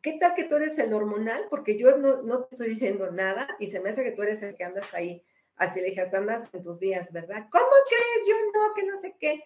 [0.02, 1.46] ¿qué tal que tú eres el hormonal?
[1.48, 4.56] Porque yo no, te estoy diciendo nada y se me hace que tú eres el
[4.56, 5.24] que andas ahí.
[5.56, 7.48] Así le dije, hasta andas en tus días, ¿verdad?
[7.50, 8.26] ¿Cómo crees?
[8.28, 9.42] Yo no, que no sé qué.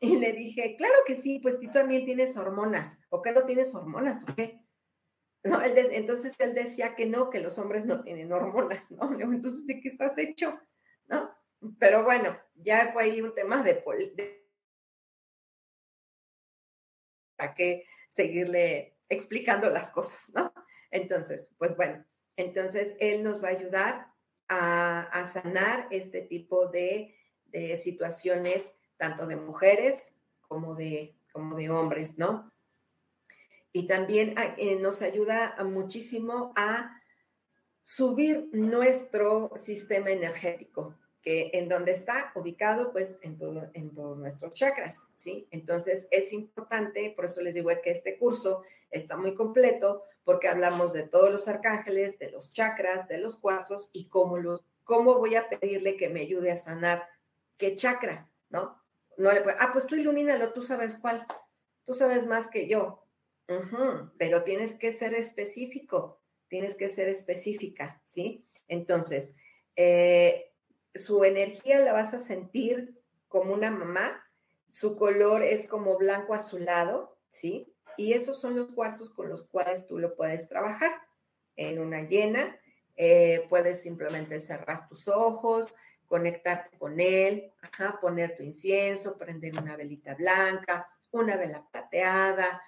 [0.00, 2.98] Y le dije, claro que sí, pues tú también tienes hormonas.
[3.08, 4.24] ¿O qué no tienes hormonas?
[4.28, 4.60] ¿O qué?
[5.44, 9.12] No, entonces él decía que no, que los hombres no tienen hormonas, ¿no?
[9.20, 10.58] Entonces, ¿de qué estás hecho?
[11.08, 11.32] ¿No?
[11.78, 13.74] Pero bueno, ya fue ahí un tema de,
[17.36, 20.52] ¿Para qué seguirle explicando las cosas, ¿no?
[20.90, 22.04] Entonces, pues bueno,
[22.36, 24.12] entonces él nos va a ayudar
[24.48, 27.16] a, sanar este tipo de,
[27.82, 30.14] situaciones, tanto de mujeres
[30.48, 32.50] como de, como de hombres, ¿no?
[33.74, 36.98] Y también ah, eh, nos ayuda muchísimo a
[37.84, 44.52] subir nuestro sistema energético que en donde está ubicado, pues en, todo, en todos nuestros
[44.54, 45.46] chakras, ¿sí?
[45.52, 50.92] Entonces es importante, por eso les digo que este curso está muy completo, porque hablamos
[50.92, 55.36] de todos los arcángeles, de los chakras, de los cuarzos y cómo, los, cómo voy
[55.36, 57.08] a pedirle que me ayude a sanar
[57.56, 58.82] qué chakra, ¿no?
[59.16, 61.26] No le puedo, ah, pues tú ilumínalo, tú sabes cuál,
[61.86, 63.06] tú sabes más que yo,
[64.18, 68.46] pero tienes que ser específico, tienes que ser específica, ¿sí?
[68.68, 69.36] Entonces,
[69.76, 70.51] eh,
[70.94, 74.22] su energía la vas a sentir como una mamá,
[74.68, 77.74] su color es como blanco azulado, ¿sí?
[77.96, 80.92] Y esos son los cuarzos con los cuales tú lo puedes trabajar.
[81.56, 82.58] En una llena,
[82.96, 85.74] eh, puedes simplemente cerrar tus ojos,
[86.06, 87.52] conectarte con él,
[88.00, 92.62] poner tu incienso, prender una velita blanca, una vela plateada,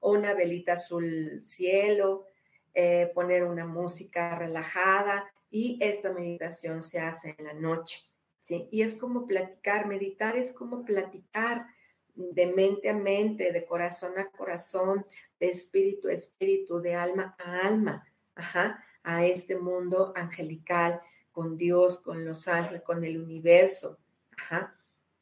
[0.00, 2.26] o una velita azul cielo,
[2.74, 8.00] eh, poner una música relajada y esta meditación se hace en la noche,
[8.40, 8.68] ¿sí?
[8.70, 11.66] Y es como platicar, meditar es como platicar
[12.14, 15.06] de mente a mente, de corazón a corazón,
[15.38, 22.00] de espíritu a espíritu, de alma a alma, ajá, a este mundo angelical, con Dios,
[22.00, 23.98] con los ángeles, con el universo,
[24.36, 24.74] ajá.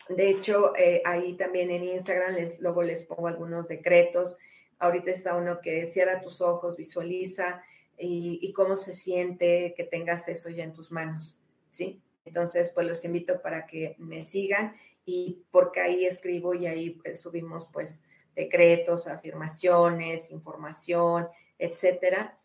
[0.08, 4.38] De hecho, eh, ahí también en Instagram les, luego les pongo algunos decretos.
[4.78, 7.62] Ahorita está uno que cierra tus ojos, visualiza
[7.98, 11.38] y, cómo se siente que tengas eso ya en tus manos,
[11.70, 12.02] ¿sí?
[12.24, 17.20] Entonces, pues los invito para que me sigan y porque ahí escribo y ahí pues,
[17.20, 18.02] subimos pues
[18.34, 21.28] decretos, afirmaciones, información,
[21.58, 22.38] etcétera,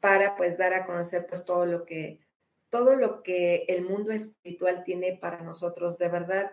[0.00, 2.20] para pues dar a conocer pues todo lo que
[2.70, 5.96] todo lo que el mundo espiritual tiene para nosotros.
[5.96, 6.50] De verdad,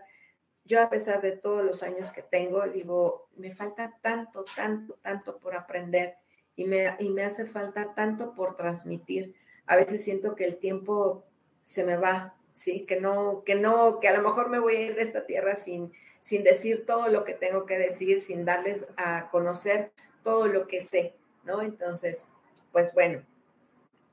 [0.64, 5.40] yo a pesar de todos los años que tengo, digo, me falta tanto, tanto, tanto
[5.40, 6.18] por aprender
[6.56, 9.36] y me, y me hace falta tanto por transmitir.
[9.66, 11.26] A veces siento que el tiempo
[11.64, 14.82] se me va, sí, que no, que no, que a lo mejor me voy a
[14.82, 18.86] ir de esta tierra sin, sin decir todo lo que tengo que decir, sin darles
[18.98, 19.92] a conocer
[20.24, 21.62] todo lo que sé, ¿no?
[21.62, 22.28] Entonces,
[22.72, 23.26] pues bueno,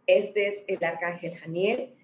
[0.06, 1.94] este es el arcángel Janiel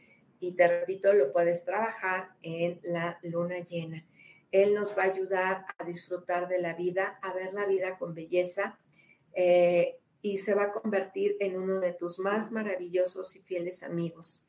[0.40, 4.04] y te repito, lo puedes trabajar en la luna llena.
[4.52, 8.14] Él nos va a ayudar a disfrutar de la vida, a ver la vida con
[8.14, 8.78] belleza
[9.32, 14.42] eh, y se va a convertir en uno de tus más maravillosos y fieles amigos.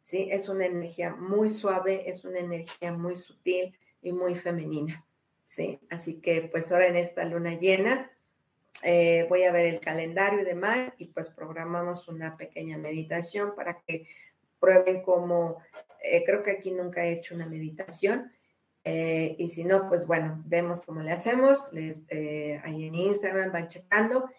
[0.00, 0.28] ¿sí?
[0.30, 5.04] Es una energía muy suave, es una energía muy sutil y muy femenina.
[5.44, 5.78] ¿sí?
[5.90, 8.10] Así que pues ahora en esta luna llena
[8.82, 13.82] eh, voy a ver el calendario y demás y pues programamos una pequeña meditación para
[13.86, 14.06] que
[14.58, 15.58] prueben cómo,
[16.02, 18.32] eh, creo que aquí nunca he hecho una meditación.
[18.84, 21.70] Eh, y si no, pues bueno, vemos cómo le hacemos.
[21.72, 22.04] Les,
[22.64, 24.30] ahí en Instagram van checando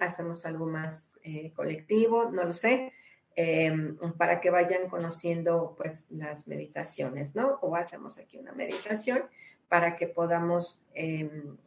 [0.00, 1.12] hacemos algo más
[1.54, 2.92] colectivo, no lo sé.
[3.38, 7.58] Em, para que vayan conociendo pues las meditaciones, ¿no?
[7.60, 9.24] O hacemos aquí una meditación
[9.68, 11.58] para que podamos, em,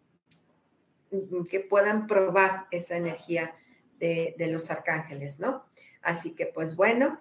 [1.48, 3.54] que puedan probar esa energía
[4.00, 5.64] de, de, los arcángeles, ¿no?
[6.02, 7.20] Así que pues bueno,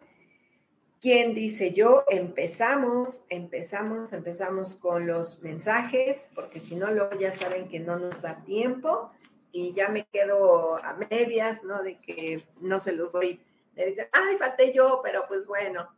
[0.98, 2.04] ¿quién dice yo?
[2.08, 8.22] Empezamos, empezamos, empezamos con los mensajes, porque si no, luego ya saben que no nos
[8.22, 9.10] da tiempo
[9.52, 11.82] y ya me quedo a medias, ¿no?
[11.82, 13.40] De que no se los doy
[13.78, 15.88] le dicen, ay, falté yo, pero pues bueno.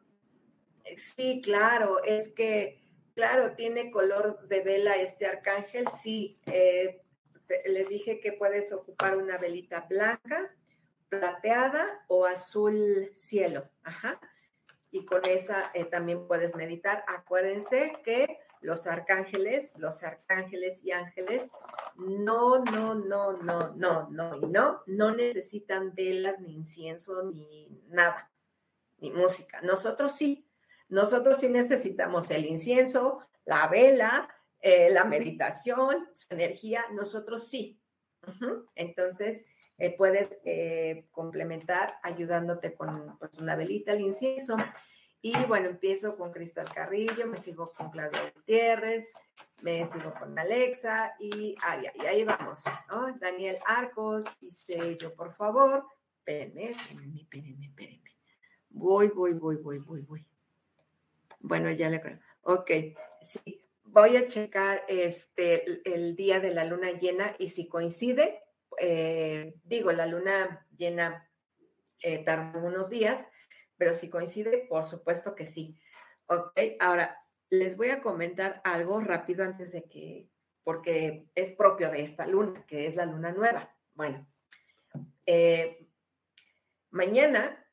[0.84, 2.78] Eh, sí, claro, es que,
[3.14, 6.38] claro, tiene color de vela este arcángel, sí.
[6.44, 7.00] Eh,
[7.64, 10.54] les dije que puedes ocupar una velita blanca,
[11.08, 13.66] plateada o azul cielo.
[13.82, 14.20] Ajá.
[14.90, 17.02] Y con esa eh, también puedes meditar.
[17.08, 21.50] Acuérdense que los arcángeles, los arcángeles y ángeles,
[21.96, 28.30] no, no, no, no, no, no, y no, no necesitan velas, ni incienso, ni nada,
[28.98, 29.60] ni música.
[29.62, 30.46] Nosotros sí,
[30.88, 34.28] nosotros sí necesitamos el incienso, la vela,
[34.60, 37.80] eh, la meditación, su energía, nosotros sí.
[38.74, 39.44] Entonces,
[39.78, 44.56] eh, puedes eh, complementar ayudándote con pues, una velita, el incienso
[45.22, 49.10] y bueno, empiezo con Cristal Carrillo, me sigo con Claudia Gutiérrez,
[49.62, 51.92] me sigo con Alexa y Aria.
[51.94, 52.62] Y ahí vamos.
[53.20, 55.84] Daniel Arcos, dice yo, por favor,
[56.18, 58.10] espérenme, espérenme, espérenme, espérenme.
[58.70, 60.26] Voy, voy, voy, voy, voy, voy.
[61.40, 62.18] Bueno, ya le creo.
[62.42, 62.70] Ok,
[63.20, 68.42] sí, voy a checar este, el día de la luna llena y si coincide,
[68.78, 71.28] eh, digo, la luna llena
[72.02, 73.26] eh, tarda unos días,
[73.80, 75.74] pero si coincide, por supuesto que sí.
[76.26, 80.28] Ok, ahora les voy a comentar algo rápido antes de que,
[80.62, 83.74] porque es propio de esta luna, que es la luna nueva.
[83.94, 84.28] Bueno,
[85.24, 85.88] eh,
[86.90, 87.66] mañana,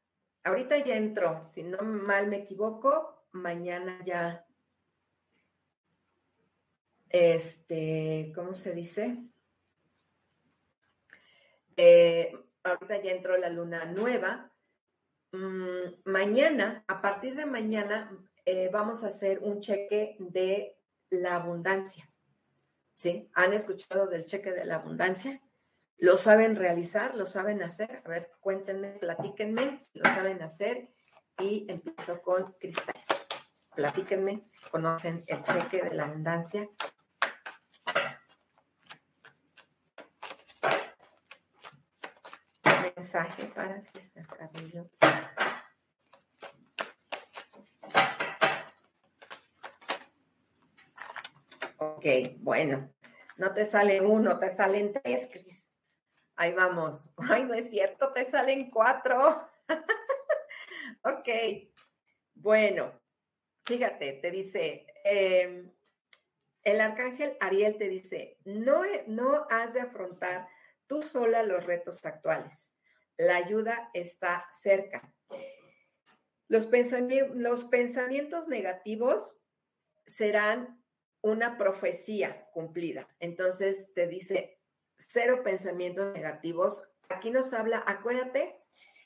[0.46, 4.48] ahorita ya entró, si no mal me equivoco, mañana ya,
[7.10, 9.26] este, ¿cómo se dice?
[11.76, 14.54] Eh, ahorita ya entró la luna nueva
[15.32, 18.12] Mm, mañana, a partir de mañana,
[18.46, 20.78] eh, vamos a hacer un cheque de
[21.10, 22.10] la abundancia.
[22.94, 23.30] ¿Sí?
[23.34, 25.42] ¿Han escuchado del cheque de la abundancia?
[25.98, 27.16] ¿Lo saben realizar?
[27.16, 28.02] ¿Lo saben hacer?
[28.06, 30.90] A ver, cuéntenme, platíquenme si lo saben hacer.
[31.40, 32.96] Y empiezo con Cristal.
[33.76, 36.68] Platíquenme si conocen el cheque de la abundancia.
[42.98, 44.90] mensaje para Cristal Cabello.
[51.78, 51.97] Ok,
[52.40, 52.94] bueno,
[53.38, 55.70] no te sale uno, te salen tres, Cris.
[56.36, 57.14] Ahí vamos.
[57.30, 59.50] Ay, no es cierto, te salen cuatro.
[61.04, 61.30] ok,
[62.36, 63.02] bueno,
[63.66, 65.72] fíjate, te dice, em,
[66.64, 70.48] el arcángel Ariel te dice, no, no has de afrontar
[70.88, 72.72] tú sola los retos actuales
[73.18, 75.12] la ayuda está cerca.
[76.48, 76.70] Los,
[77.34, 79.38] los pensamientos negativos
[80.06, 80.82] serán
[81.28, 83.08] una profecía cumplida.
[83.20, 84.60] Entonces te dice
[84.98, 86.84] cero pensamientos negativos.
[87.10, 88.56] Aquí nos habla, acuérdate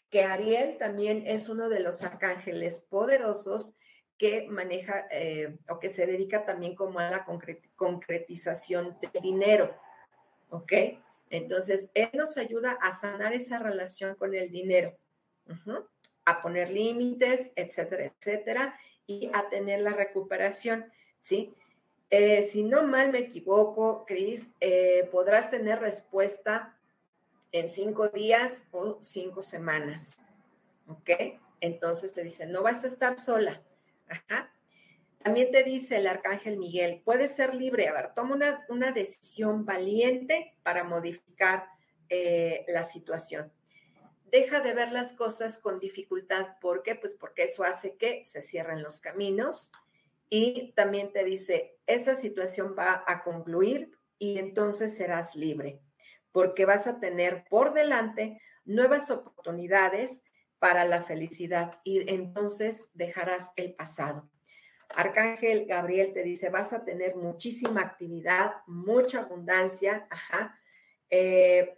[0.10, 3.76] que Ariel también es uno de los arcángeles poderosos
[4.18, 7.26] que maneja eh, o que se dedica también como a la
[7.76, 9.76] concretización del dinero.
[10.50, 10.74] ¿Ok?
[11.32, 14.98] Entonces, él nos ayuda a sanar esa relación con el dinero,
[16.26, 21.56] a poner límites, etcétera, etcétera, y a tener la recuperación, ¿sí?
[22.14, 26.78] Eh, si no mal me equivoco, Cris, eh, podrás tener respuesta
[27.54, 30.18] en cinco días o cinco semanas,
[30.88, 31.10] ¿ok?
[31.62, 33.64] Entonces te dice, no vas a estar sola.
[35.20, 37.88] También te dice el arcángel Miguel, puedes ser libre.
[37.88, 41.68] A ver, toma una, decisión valiente para modificar
[42.10, 43.54] eh, la situación.
[44.26, 46.58] Deja de ver las cosas con dificultad.
[46.60, 46.96] ¿Por qué?
[46.96, 49.72] Pues porque eso hace que se cierren los caminos.
[50.30, 55.82] Y también te dice, esa situación va a concluir y entonces serás libre,
[56.32, 60.22] porque vas a tener por delante nuevas oportunidades
[60.60, 64.30] para la felicidad y entonces dejarás el pasado.
[64.90, 70.60] Arcángel Gabriel te dice, vas a tener muchísima actividad, mucha abundancia, ajá,
[71.10, 71.78] eh,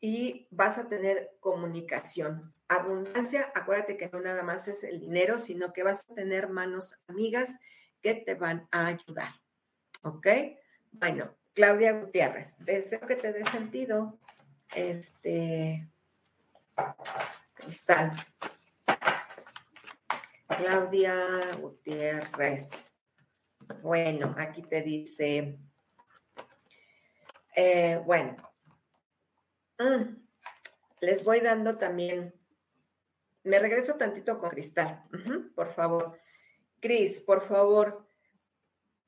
[0.00, 2.54] y vas a tener comunicación.
[2.68, 6.94] Abundancia, acuérdate que no nada más es el dinero, sino que vas a tener manos
[7.06, 7.58] amigas
[8.02, 9.32] que te van a ayudar.
[10.02, 10.26] ¿Ok?
[10.92, 14.18] Bueno, Claudia Gutiérrez, deseo que te dé sentido.
[14.74, 15.88] Este,
[17.54, 18.12] cristal.
[20.46, 22.96] Claudia Gutiérrez.
[23.82, 25.58] Bueno, aquí te dice,
[27.54, 28.36] eh, bueno,
[29.78, 30.16] mm,
[31.00, 32.34] les voy dando también,
[33.44, 35.04] me regreso tantito con Cristal,
[35.54, 36.18] por favor.
[36.80, 38.06] Cris, por favor,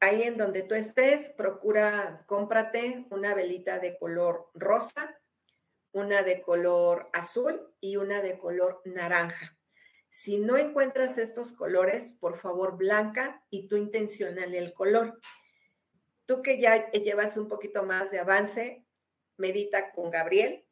[0.00, 5.18] ahí en donde tú estés, procura, cómprate una velita de color rosa,
[5.92, 9.56] una de color azul y una de color naranja.
[10.10, 15.18] Si no encuentras estos colores, por favor, blanca y tú intencional el color.
[16.26, 18.84] Tú que ya llevas un poquito más de avance,
[19.38, 20.66] medita con Gabriel,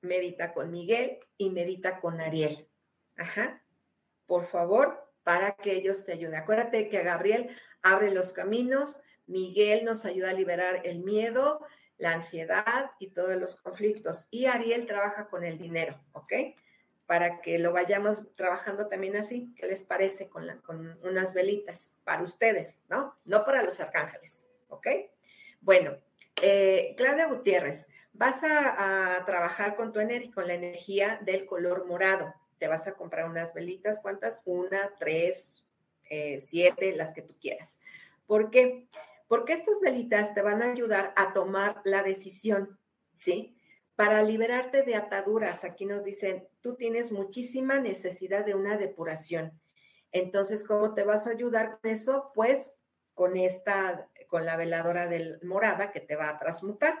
[0.00, 2.68] medita con Miguel y medita con Ariel.
[3.16, 3.62] Ajá.
[4.26, 6.36] Por favor, para que ellos te ayuden.
[6.36, 11.64] Acuérdate que Gabriel abre los caminos, Miguel nos ayuda a liberar el miedo,
[11.98, 14.26] la ansiedad y todos los conflictos.
[14.30, 16.32] Y Ariel trabaja con el dinero, ¿ok?
[17.12, 19.52] para que lo vayamos trabajando también así.
[19.58, 23.14] ¿Qué les parece con, con unas velitas para ustedes, no?
[23.26, 24.86] No para los arcángeles, ¿ok?
[25.60, 25.98] Bueno,
[26.40, 32.34] eh, Claudia Gutiérrez, vas a, trabajar con tu energía, con la energía del color morado.
[32.62, 34.40] Te vas a comprar unas velitas, ¿cuántas?
[34.44, 35.56] Una, tres,
[36.08, 37.80] eh, siete, las que tú quieras.
[38.24, 38.86] ¿Por qué?
[39.26, 42.78] Porque estas velitas te van a ayudar a tomar la decisión,
[43.14, 43.56] ¿sí?
[43.96, 49.60] Para liberarte de ataduras, aquí nos dicen, tú tienes muchísima necesidad de una depuración.
[50.12, 52.30] Entonces, ¿cómo te vas a ayudar con eso?
[52.32, 52.76] Pues
[53.14, 56.94] con esta, con la veladora del morada que te va a transmutar,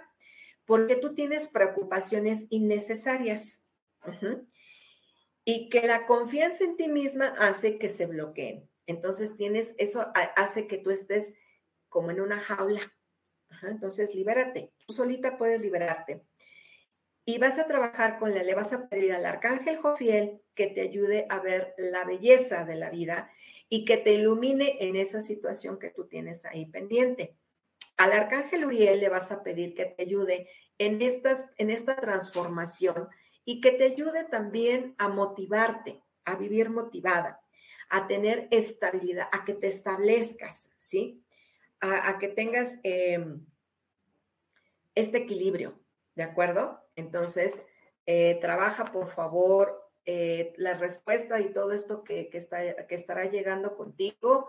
[0.64, 3.62] porque tú tienes preocupaciones innecesarias.
[5.44, 8.68] Y que la confianza en ti misma hace que se bloqueen.
[8.86, 11.34] Entonces tienes, eso hace que tú estés
[11.88, 12.80] como en una jaula.
[13.62, 14.72] Entonces, libérate.
[14.86, 16.22] Tú solita puedes liberarte
[17.24, 20.80] y vas a trabajar con la, le vas a pedir al arcángel Jofiel que te
[20.80, 23.30] ayude a ver la belleza de la vida
[23.68, 27.36] y que te ilumine en esa situación que tú tienes ahí pendiente.
[27.96, 33.08] Al arcángel Uriel le vas a pedir que te ayude en, estas, en esta transformación
[33.44, 37.40] y que te ayude también a motivarte, a vivir motivada,
[37.88, 41.22] a tener estabilidad, a que te establezcas, ¿sí?
[41.80, 43.44] A, que tengas em,
[44.94, 45.80] este equilibrio,
[46.14, 46.80] ¿de acuerdo?
[46.94, 47.62] Entonces,
[48.06, 53.76] eh, trabaja por favor eh, la respuesta y todo esto que, está, que estará llegando
[53.76, 54.48] contigo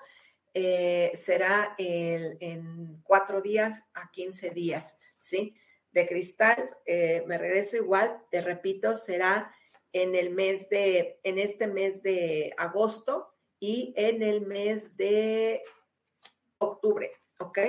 [0.53, 5.55] eh, será en cuatro días a quince días, ¿sí?
[5.93, 9.53] De cristal, me regreso igual, te repito, será
[9.91, 15.63] en el mes de, en este mes de agosto y en el mes de
[16.57, 17.59] octubre, ¿ok?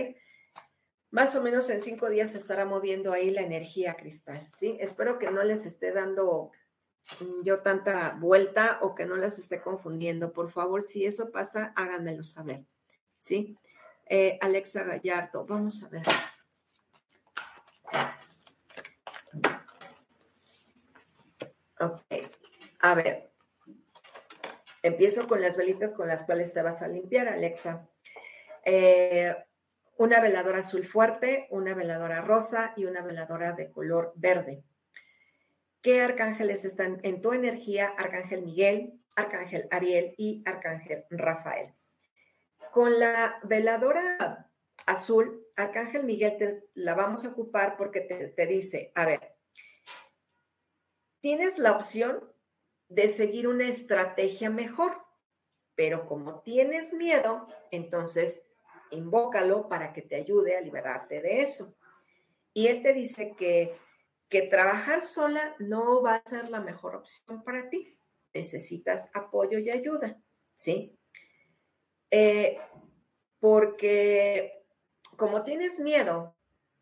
[1.14, 4.76] más o menos en cinco días se estará moviendo ahí la energía cristal, ¿sí?
[4.80, 6.50] Espero que no les esté dando
[7.20, 10.32] mm, yo tanta vuelta o que no las esté confundiendo.
[10.32, 12.64] Por favor, si eso pasa, háganmelo saber,
[13.20, 13.56] ¿sí?
[14.06, 16.02] Eh, Alexa Gallardo, vamos a ver.
[21.80, 22.00] Ok,
[22.80, 23.30] a ver.
[24.82, 27.88] Empiezo con las velitas con las cuales te vas a limpiar, Alexa.
[28.64, 29.34] Eh,
[29.96, 34.64] una veladora azul fuerte, una veladora rosa y una veladora de color verde.
[35.82, 37.92] ¿Qué arcángeles están en tu energía?
[37.96, 41.74] Arcángel Miguel, Arcángel Ariel y Arcángel Rafael.
[42.72, 44.50] Con la veladora
[44.86, 49.36] azul, Arcángel Miguel te la vamos a ocupar porque te, dice, a ver,
[51.20, 52.32] tienes la opción
[52.88, 54.96] de seguir una estrategia mejor,
[55.74, 58.44] pero como tienes miedo, entonces
[58.90, 61.76] invócalo para que te ayude a liberarte de eso.
[62.52, 63.76] Y él te dice que,
[64.28, 67.98] que trabajar sola no va a ser la mejor opción para ti.
[68.32, 70.20] Necesitas apoyo y ayuda,
[70.54, 70.96] ¿sí?
[72.10, 72.58] Eh,
[73.40, 74.63] porque
[75.16, 76.36] como tienes miedo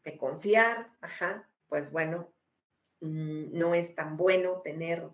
[0.05, 2.33] de confiar, ajá, pues bueno,
[3.01, 5.09] mm, no es tan bueno tener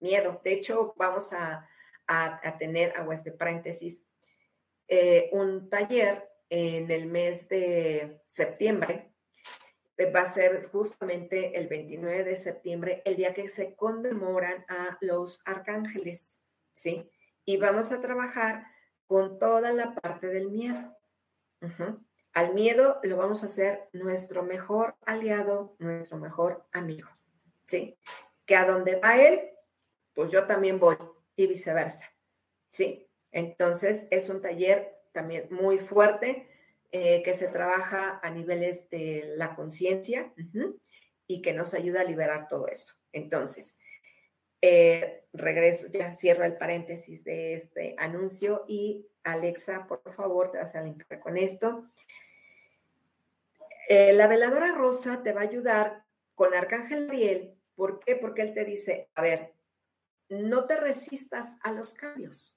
[0.00, 0.40] miedo.
[0.44, 1.68] De hecho, vamos a,
[2.58, 4.02] tener, a de paréntesis,
[4.88, 9.12] eh, un taller en el mes de septiembre.
[10.14, 15.42] Va a ser justamente el 29 de septiembre, el día que se conmemoran a los
[15.44, 16.40] arcángeles,
[16.72, 17.10] ¿sí?
[17.44, 18.64] Y vamos a trabajar
[19.06, 20.96] con toda la parte del miedo.
[22.32, 27.08] Al miedo lo vamos a hacer nuestro mejor aliado, nuestro mejor amigo,
[27.64, 27.98] ¿sí?
[28.46, 29.50] Que a donde va él,
[30.14, 30.96] pues yo también voy
[31.36, 32.12] y viceversa,
[32.68, 33.08] ¿sí?
[33.32, 36.48] Entonces es un taller también muy fuerte
[36.92, 40.32] eh, que se trabaja a niveles de la conciencia
[41.26, 42.94] y que nos ayuda a liberar todo eso.
[43.12, 43.78] Entonces,
[44.60, 50.74] eh, regreso, ya cierro el paréntesis de este anuncio y Alexa, por favor, te vas
[50.74, 51.88] a limpiar con esto.
[53.92, 57.60] Eh, la veladora rosa te va a ayudar con Arcángel Ariel.
[57.74, 58.14] ¿Por qué?
[58.14, 59.56] Porque él te dice, a ver,
[60.28, 62.56] no te resistas a los cambios.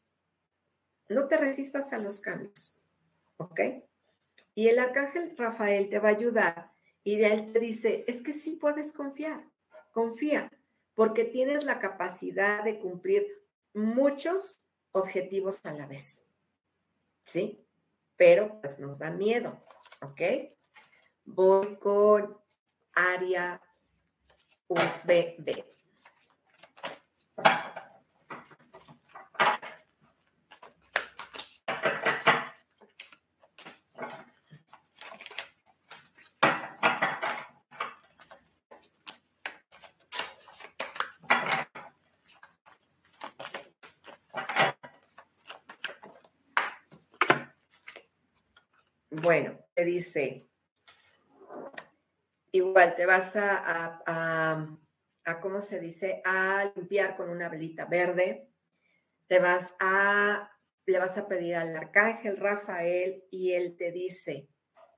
[1.09, 2.77] No te resistas a los cambios.
[3.37, 3.59] ¿Ok?
[4.53, 6.71] Y el arcángel Rafael te va a ayudar
[7.03, 9.43] y de él te dice, es que sí puedes confiar,
[9.91, 10.51] confía,
[10.93, 13.25] porque tienes la capacidad de cumplir
[13.73, 14.61] muchos
[14.91, 16.21] objetivos a la vez.
[17.23, 17.65] ¿Sí?
[18.17, 19.59] Pero pues nos da miedo,
[19.99, 20.21] ¿ok?
[21.25, 22.37] Voy con
[22.93, 23.61] área
[24.67, 25.63] UBB.
[49.09, 50.49] Bueno, te dice,
[52.73, 54.01] igual te vas a,
[55.23, 56.23] a, ¿cómo se dice?
[56.25, 58.49] A limpiar con una velita verde.
[59.27, 60.51] Te vas a,
[60.87, 64.49] le vas a pedir al arcángel Rafael y él te dice,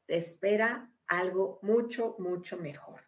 [0.06, 3.02] te espera algo mucho, mucho mejor.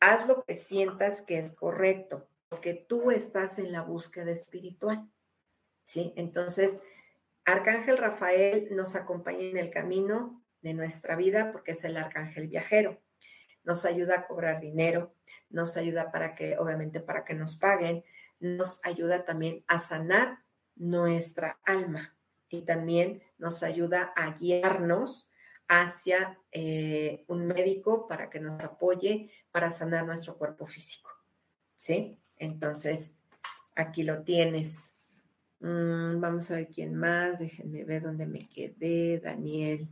[0.00, 5.10] Haz lo que sientas que es correcto, porque tú estás en la búsqueda espiritual.
[5.82, 6.12] ¿Sí?
[6.16, 6.78] Entonces,
[7.46, 13.00] Arcángel Rafael nos acompaña en el camino de nuestra vida porque es el arcángel viajero.
[13.64, 15.14] Nos ayuda a cobrar dinero,
[15.50, 18.04] nos ayuda para que, obviamente, para que nos paguen,
[18.38, 20.38] nos ayuda también a sanar
[20.76, 22.16] nuestra alma
[22.48, 25.30] y también nos ayuda a guiarnos
[25.68, 31.10] hacia eh, un médico para que nos apoye para sanar nuestro cuerpo físico.
[31.76, 32.18] ¿Sí?
[32.36, 33.16] Entonces,
[33.76, 34.94] aquí lo tienes.
[35.60, 37.38] Mm, vamos a ver quién más.
[37.38, 39.20] Déjenme ver dónde me quedé.
[39.20, 39.88] Daniel.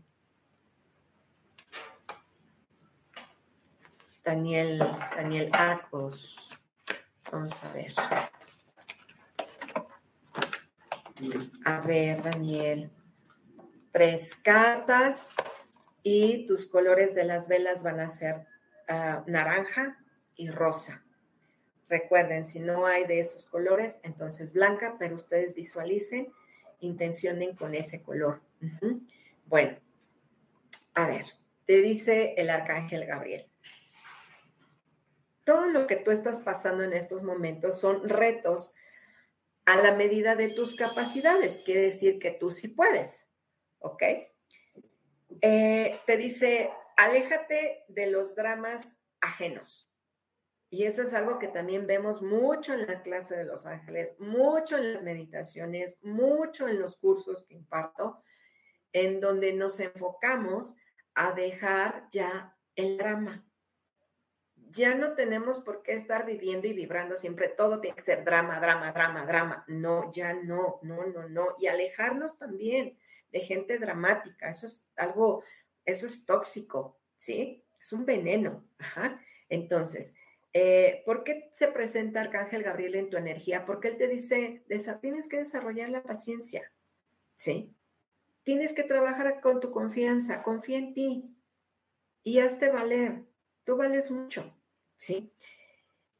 [4.28, 4.78] Daniel,
[5.16, 6.36] Daniel Arcos.
[7.32, 7.90] Vamos a ver.
[11.64, 12.90] A ver, Daniel.
[13.90, 15.30] Tres cartas
[16.02, 18.44] y tus colores de las velas van a ser
[18.86, 19.98] ah, naranja
[20.36, 21.02] y rosa.
[21.88, 26.30] Recuerden, si no hay de esos colores, entonces blanca, pero ustedes visualicen,
[26.80, 28.42] intencionen con ese color.
[29.46, 29.78] Bueno,
[30.92, 31.24] a ver,
[31.64, 33.48] te dice el arcángel Gabriel.
[35.49, 38.74] Todo lo que tú estás pasando en estos momentos son retos
[39.64, 41.62] a la medida de tus capacidades.
[41.64, 43.26] Quiere decir que tú sí puedes,
[43.78, 44.03] ¿ok?
[45.40, 49.90] Eh, te dice, aléjate de los dramas ajenos.
[50.68, 54.76] Y eso es algo que también vemos mucho en la clase de los ángeles, mucho
[54.76, 58.22] en las meditaciones, mucho en los cursos que imparto,
[58.92, 60.74] en donde nos enfocamos
[61.14, 63.47] a dejar ya el drama.
[64.70, 68.60] Ya no tenemos por qué estar viviendo y vibrando siempre, todo tiene que ser drama,
[68.60, 69.64] drama, drama, drama.
[69.68, 71.54] No, ya no, no, no, no.
[71.58, 72.98] Y alejarnos también
[73.30, 75.44] de gente dramática, eso es algo,
[75.84, 77.64] eso es tóxico, ¿sí?
[77.80, 78.66] Es un veneno.
[78.78, 79.20] Ajá.
[79.48, 80.14] Entonces,
[80.52, 83.64] eh, ¿por qué se presenta Arcángel Gabriel en tu energía?
[83.64, 84.64] Porque él te dice,
[85.00, 86.72] tienes que desarrollar la paciencia,
[87.36, 87.74] ¿sí?
[88.42, 91.36] Tienes que trabajar con tu confianza, confía en ti
[92.22, 93.24] y hazte valer.
[93.64, 94.57] Tú vales mucho,
[94.99, 95.32] ¿sí?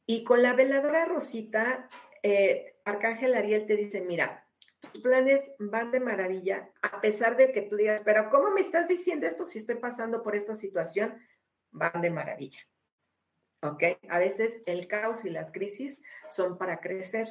[0.07, 1.87] Y con la veladora Rosita,
[2.23, 4.47] eh, Arcángel Ariel te dice, mira,
[4.79, 8.87] tus planes van de maravilla, a pesar de que tú digas, pero ¿cómo me estás
[8.87, 11.19] diciendo esto si estoy pasando por esta situación?
[11.69, 12.59] Van de maravilla.
[13.61, 13.83] ¿Ok?
[14.09, 17.27] A veces el caos y las crisis son para crecer.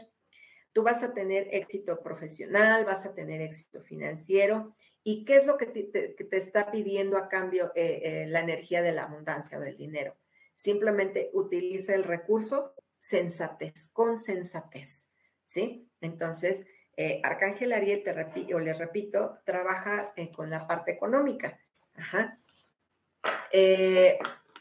[0.73, 4.77] Tú vas a tener éxito profesional, vas a tener éxito financiero.
[5.03, 8.93] ¿Y qué es lo que te, está pidiendo a cambio eh, eh, la energía de
[8.93, 10.15] la abundancia o del dinero?
[10.59, 15.09] Simplemente utiliza el recurso sensatez, con sensatez.
[15.45, 15.89] ¿Sí?
[16.01, 21.61] Entonces, eh, Arcángel Ariel, te repito, les repito, trabaja con la parte económica.
[21.95, 22.41] Ajá.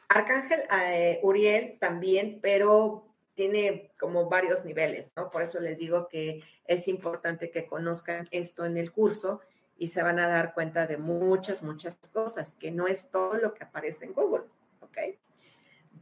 [0.08, 5.32] Arcángel eh, Uriel también, pero tiene como varios niveles, ¿no?
[5.32, 9.42] Por eso les digo que es importante que conozcan esto en el curso
[9.78, 13.54] y se van a dar cuenta de muchas, muchas cosas, que no es todo lo
[13.54, 14.46] que aparece en Google,
[14.82, 14.98] ¿ok?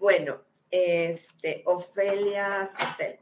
[0.05, 0.39] Bueno,
[0.69, 3.17] este, Ofelia Sotel.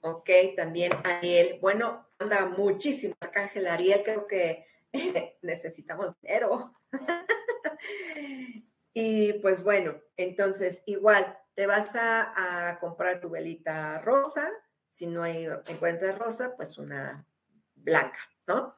[0.00, 1.58] Ok, también Ariel.
[1.60, 4.66] Bueno, anda muchísimo Arcángel Ariel, creo que
[5.42, 6.72] necesitamos dinero.
[8.94, 14.50] y pues bueno, entonces igual te vas a, comprar tu velita rosa,
[14.88, 17.26] si no hay encuentras rosa, pues una
[17.74, 18.74] blanca, ¿no?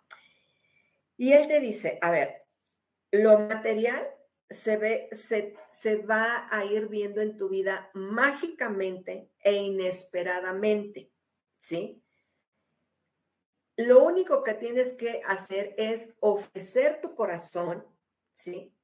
[1.16, 2.42] Y él te dice, a ver,
[3.12, 4.04] lo material
[4.53, 11.11] se ve, se, se va a ir viendo en tu vida mágicamente e inesperadamente,
[11.59, 12.03] ¿sí?
[13.76, 17.86] Lo único que tienes que hacer es ofrecer tu corazón,
[18.34, 18.74] ¿sí?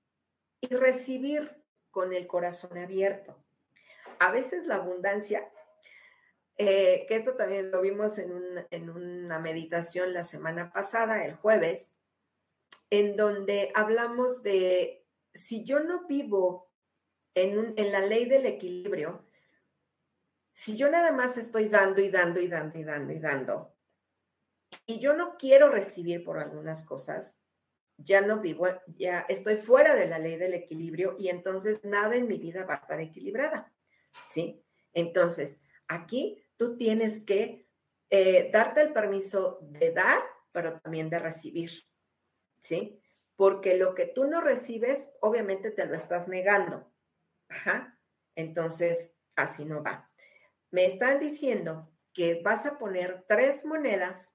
[0.60, 3.36] y recibir con el corazón abierto.
[4.18, 5.48] A veces la abundancia,
[6.56, 11.94] eh, que esto también lo vimos en, en una meditación la semana pasada, el jueves,
[12.90, 14.97] en donde hablamos de
[15.38, 16.70] si yo no vivo
[17.34, 19.24] en, en, la ley del equilibrio,
[20.52, 23.76] si yo nada más estoy dando y dando y dando y dando y dando,
[24.86, 27.40] y yo no quiero recibir por algunas cosas,
[27.96, 32.28] ya no vivo, ya estoy fuera de la ley del equilibrio y entonces nada en
[32.28, 33.72] mi vida va a estar equilibrada,
[34.26, 34.64] ¿sí?
[34.92, 37.66] Entonces, aquí tú tienes que
[38.10, 40.22] eh, darte el permiso de dar,
[40.52, 41.70] pero también de recibir,
[42.60, 43.00] ¿sí?
[43.38, 46.90] Porque lo que tú no recibes, obviamente te lo estás negando.
[47.48, 47.96] Ajá.
[48.34, 50.10] Entonces, así no va.
[50.72, 54.34] Me están diciendo que vas a poner tres monedas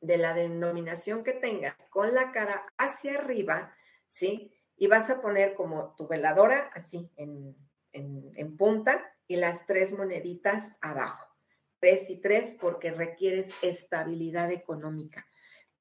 [0.00, 3.74] de la denominación que tengas con la cara hacia arriba,
[4.06, 4.54] ¿sí?
[4.76, 7.56] Y vas a poner como tu veladora así en,
[7.92, 11.26] en, punta y las tres moneditas abajo.
[11.80, 15.26] Tres y tres porque requieres estabilidad económica.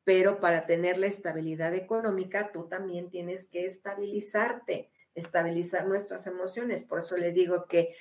[0.04, 6.84] Pero para tener la estabilidad económica, tú también tienes que estabilizarte, estabilizar nuestras emociones.
[6.84, 7.96] Por eso les digo que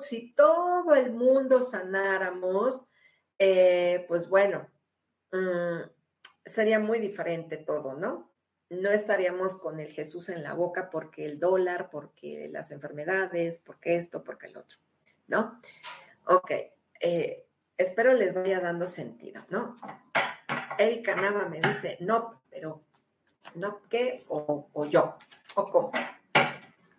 [0.00, 2.86] si todo el mundo sanáramos,
[3.38, 4.68] eh, pues bueno,
[5.34, 5.90] Mm,
[6.46, 8.30] sería muy diferente todo, ¿no?
[8.70, 13.96] No estaríamos con el Jesús en la boca porque el dólar, porque las enfermedades, porque
[13.96, 14.78] esto, porque el otro,
[15.26, 15.60] ¿no?
[16.26, 16.52] Ok,
[17.00, 19.76] eh, espero les vaya dando sentido, ¿no?
[20.78, 22.82] Erika Nava me dice, no, pero
[23.54, 25.16] no qué o, yo,
[25.54, 25.92] o cómo.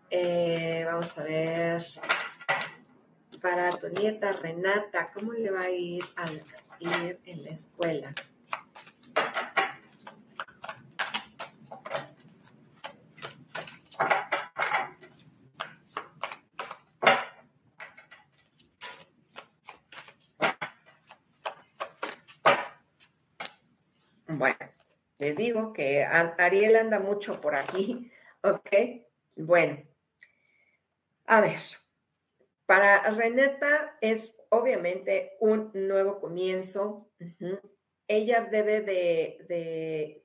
[0.10, 1.84] Eh, vamos a ver,
[3.42, 6.44] para tu nieta Renata, ¿cómo le va a ir al
[6.80, 8.14] ir en la escuela.
[24.28, 24.58] Bueno,
[25.26, 28.12] les digo que Ariel anda mucho por aquí,
[28.44, 28.70] ¿ok?
[29.36, 29.84] Bueno,
[31.26, 31.60] a ver,
[32.68, 37.10] para Renata es obviamente un nuevo comienzo.
[38.08, 40.22] Ella debe de,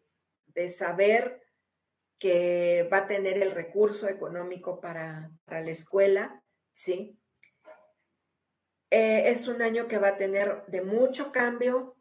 [0.55, 1.42] de, saber
[2.18, 6.44] que va a tener el recurso económico para, la escuela,
[6.74, 7.18] ¿sí?
[8.90, 11.96] Eh, es un año que va a tener de mucho cambio,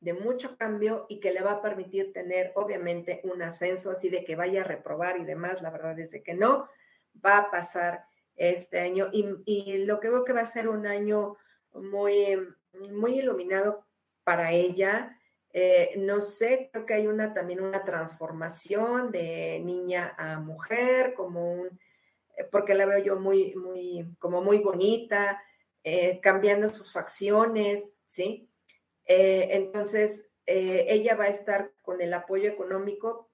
[0.00, 4.24] de mucho cambio y que le va a permitir tener, obviamente, un ascenso así de
[4.24, 5.62] que vaya a reprobar y demás.
[5.62, 6.68] La verdad es de que no,
[7.24, 8.04] va a pasar
[8.36, 11.36] este año y, lo que veo que va a ser un año
[11.72, 12.38] muy,
[12.92, 13.86] muy iluminado
[14.24, 15.18] para ella.
[15.52, 21.52] Eh, no sé, creo que hay una también una transformación de niña a mujer, como
[21.52, 21.80] un,
[22.36, 25.42] eh, porque la veo yo muy, muy, como muy bonita,
[25.82, 28.50] eh, cambiando sus facciones, ¿sí?
[29.06, 33.30] Entonces, ella va a estar con el apoyo económico.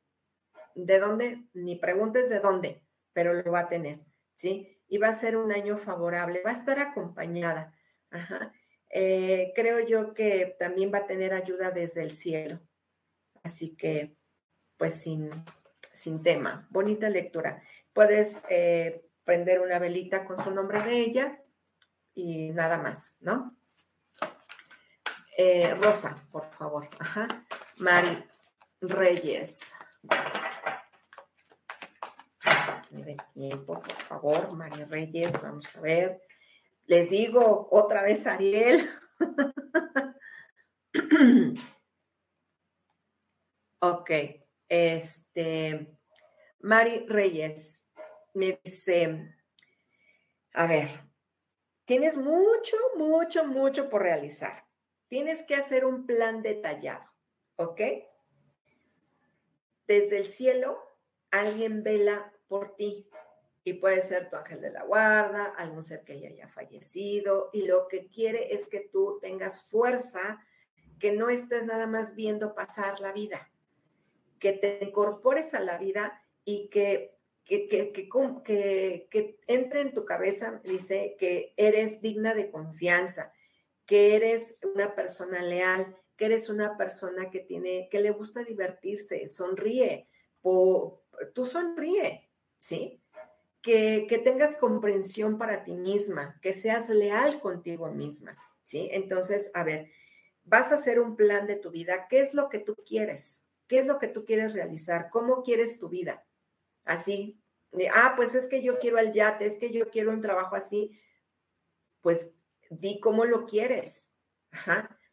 [0.75, 1.45] ¿De dónde?
[1.55, 4.01] Ni preguntes de dónde, pero lo va a tener,
[4.35, 4.81] ¿sí?
[4.89, 7.75] Y va a ser un año favorable, va a estar acompañada.
[8.11, 8.53] Ajá.
[8.95, 12.61] Eh, creo yo que también va a tener ayuda desde el cielo.
[13.43, 14.17] Así que,
[14.77, 15.31] pues sin,
[15.93, 16.69] sin tema.
[16.71, 17.63] Bonita lectura.
[17.95, 21.43] Puedes eh, prender una velita con su nombre de ella
[22.15, 23.57] y nada más, ¿no?
[25.37, 26.89] Eh, Rosa, por favor.
[26.99, 27.29] Ajá.
[27.79, 28.25] Mari
[28.81, 29.61] Reyes.
[33.35, 35.33] tiempo, por favor, Mari Reyes.
[35.41, 36.23] Vamos a ver.
[36.87, 38.91] Les digo otra vez, Ariel.
[43.81, 44.11] ok,
[44.69, 45.97] este,
[46.61, 47.87] Mari Reyes
[48.35, 49.35] me dice,
[50.55, 50.89] a ver,
[51.85, 54.65] tienes mucho, mucho, mucho por realizar.
[55.13, 57.05] Tienes que hacer un plan detallado,
[57.57, 57.83] ¿ok?
[59.87, 60.79] Desde el cielo,
[61.31, 63.11] alguien vela por ti
[63.63, 67.67] y puede ser tu ángel de la guarda, algún ser que ya haya fallecido, y
[67.67, 70.43] lo que quiere es que tú tengas fuerza,
[70.99, 73.53] que no estés nada más viendo pasar la vida,
[74.39, 80.07] que te incorpores a la vida y que, que, que, que, que entre en tu
[80.07, 83.31] cabeza, dice, que eres digna de confianza,
[83.93, 89.29] que eres una persona leal, que eres una persona que tiene, que le gusta divertirse,
[89.29, 90.09] sonríe,
[90.41, 93.03] tú sonríe, ¿sí?
[93.61, 98.89] que, tengas comprensión para ti misma, que seas leal contigo misma, ¿sí?
[98.93, 99.91] Entonces, a ver,
[100.43, 102.09] vas a hacer un plan de tu vida.
[102.09, 103.45] ¿Qué es lo que tú quieres?
[103.67, 105.11] ¿Qué es lo que tú quieres realizar?
[105.11, 106.25] ¿Cómo quieres tu vida?
[106.87, 107.39] Así,
[107.93, 110.99] ah, pues es que yo quiero el yate, es que yo quiero un trabajo así.
[112.01, 112.31] Pues
[112.81, 114.09] di cómo lo quieres,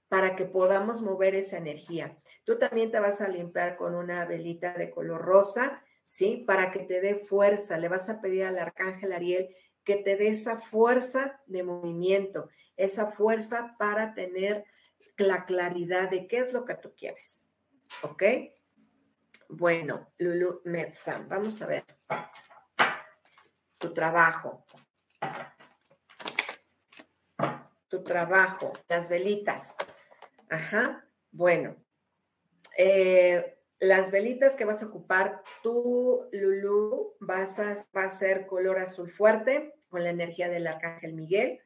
[0.07, 2.17] para que podamos mover esa energía.
[2.43, 6.43] Tú también te vas a limpiar con una velita de color rosa ¿sí?
[6.47, 7.77] Para que te dé fuerza.
[7.77, 13.11] Le vas a pedir al arcángel Ariel que te dé esa fuerza de movimiento, esa
[13.11, 14.65] fuerza para tener
[15.17, 17.47] la claridad de qué es lo que tú quieres.
[18.01, 18.23] ¿Ok?
[19.49, 21.85] Bueno, Lulu Metzam, vamos a ver.
[23.77, 24.65] Tu trabajo.
[27.89, 29.75] Tu trabajo, las velitas.
[30.49, 31.05] Ajá.
[31.31, 31.75] Bueno.
[32.77, 38.79] Eh, las velitas que vas a ocupar, tú, Lulu, vas a, va a ser color
[38.79, 41.61] azul fuerte con la energía del arcángel Miguel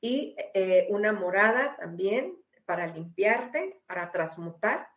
[0.00, 2.36] y eh, una morada también
[2.66, 4.88] para limpiarte, para transmutar.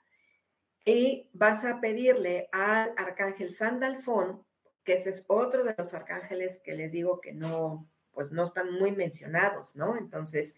[0.86, 4.46] Y vas a pedirle al arcángel Sandalfón,
[4.84, 8.74] que ese es otro de los arcángeles que les digo que no, pues no están
[8.74, 9.97] muy mencionados, ¿no?
[9.97, 10.55] Entonces,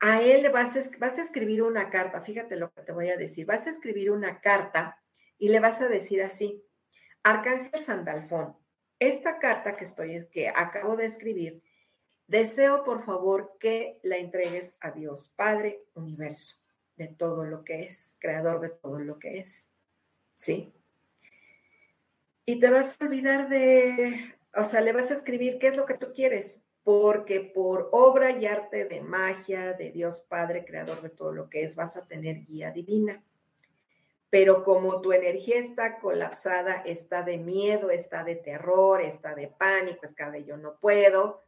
[0.00, 3.16] a él vas a, vas a escribir una carta, fíjate lo que te voy a
[3.16, 5.00] decir, vas a escribir una carta
[5.38, 6.62] y le vas a decir así,
[7.22, 8.56] Arcángel Sandalfón,
[8.98, 11.62] esta carta que estoy, que acabo de escribir,
[12.26, 16.56] deseo por favor que la entregues a Dios, Padre, Universo,
[16.96, 19.70] de todo lo que es, creador de todo lo que es.
[20.36, 20.72] ¿Sí?
[22.46, 25.86] Y te vas a olvidar de, o sea, le vas a escribir qué es lo
[25.86, 31.08] que tú quieres, porque por obra y arte de magia de Dios Padre, creador de
[31.08, 33.24] todo lo que es, vas a tener guía divina.
[34.30, 40.04] Pero como tu energía está colapsada, está de miedo, está de terror, está de pánico,
[40.04, 41.44] está de yo no puedo,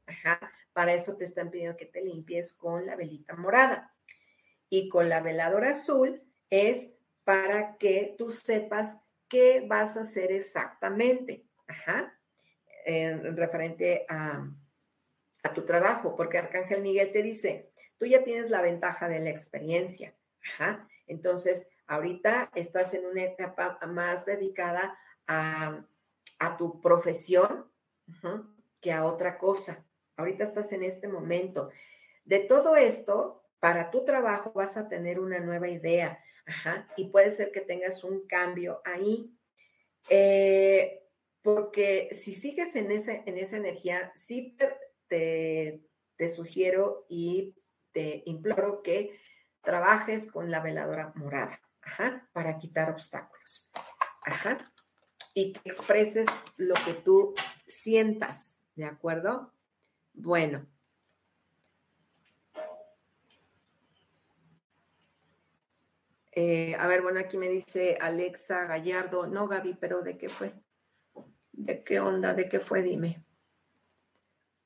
[0.72, 3.92] para eso te están pidiendo que te limpies con la velita morada.
[4.68, 6.90] Y con la veladora azul es
[7.24, 12.15] para que tú sepas qué vas a hacer exactamente, ajá,
[12.86, 14.48] en referente a
[15.54, 20.14] tu trabajo, porque Arcángel Miguel te dice, tú ya tienes la ventaja de la experiencia.
[21.06, 25.84] Entonces, ahorita estás en una etapa más dedicada a,
[26.58, 27.70] tu profesión
[28.80, 29.84] que a otra cosa.
[30.16, 31.70] Ahorita estás en este momento.
[32.24, 36.22] De todo esto, para tu trabajo vas a tener una nueva idea.
[36.96, 39.32] y puede ser que tengas un cambio ahí.
[40.08, 41.02] Eh,
[41.46, 44.56] porque si sigues en, ese, en esa energía, sí
[45.06, 45.80] te,
[46.16, 47.54] te, sugiero y
[47.92, 49.16] te imploro que
[49.62, 51.60] trabajes con la veladora morada,
[52.32, 53.70] para quitar obstáculos,
[55.34, 56.26] y que expreses
[56.56, 57.32] lo que tú
[57.68, 59.52] sientas, ¿de acuerdo?
[60.14, 60.66] Bueno.
[66.32, 70.52] Eh, a ver, bueno, aquí me dice Alexa Gallardo, no Gaby, pero ¿de qué fue?
[71.56, 72.34] ¿De qué onda?
[72.34, 72.82] ¿De qué fue?
[72.82, 73.24] Dime.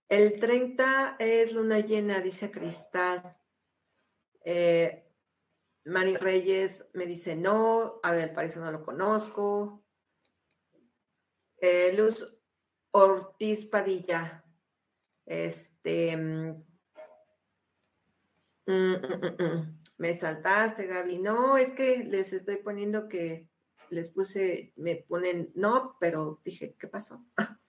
[0.09, 3.37] El 30 es luna llena, dice Cristal.
[4.45, 5.07] Eh,
[5.85, 8.01] Mari Reyes me dice no.
[8.03, 9.85] A ver, para eso no lo conozco.
[11.59, 12.27] Eh, Luz
[12.91, 14.45] Ortiz Padilla.
[15.25, 16.17] Este.
[16.17, 16.65] Mm,
[18.67, 18.95] mm,
[19.39, 21.19] mm, me saltaste, Gaby.
[21.19, 23.50] No, es que les estoy poniendo que
[23.91, 27.25] les puse, me ponen no, pero dije, ¿qué pasó?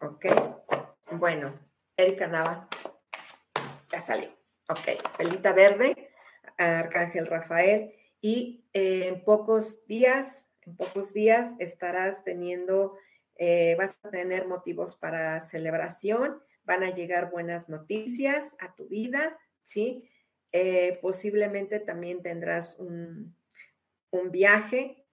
[0.00, 0.26] ok.
[1.12, 1.58] Bueno,
[1.96, 2.68] Erika Nava.
[3.90, 4.28] Ya salí.
[4.68, 5.16] Ok.
[5.16, 6.10] Pelita verde,
[6.58, 7.94] Arcángel Rafael.
[8.20, 12.96] Y en pocos días, en pocos días estarás teniendo,
[13.36, 19.38] eh, vas a tener motivos para celebración, van a llegar buenas noticias a tu vida,
[19.64, 20.10] ¿sí?
[20.52, 23.37] Eh, posiblemente también tendrás un,
[24.10, 25.06] un viaje,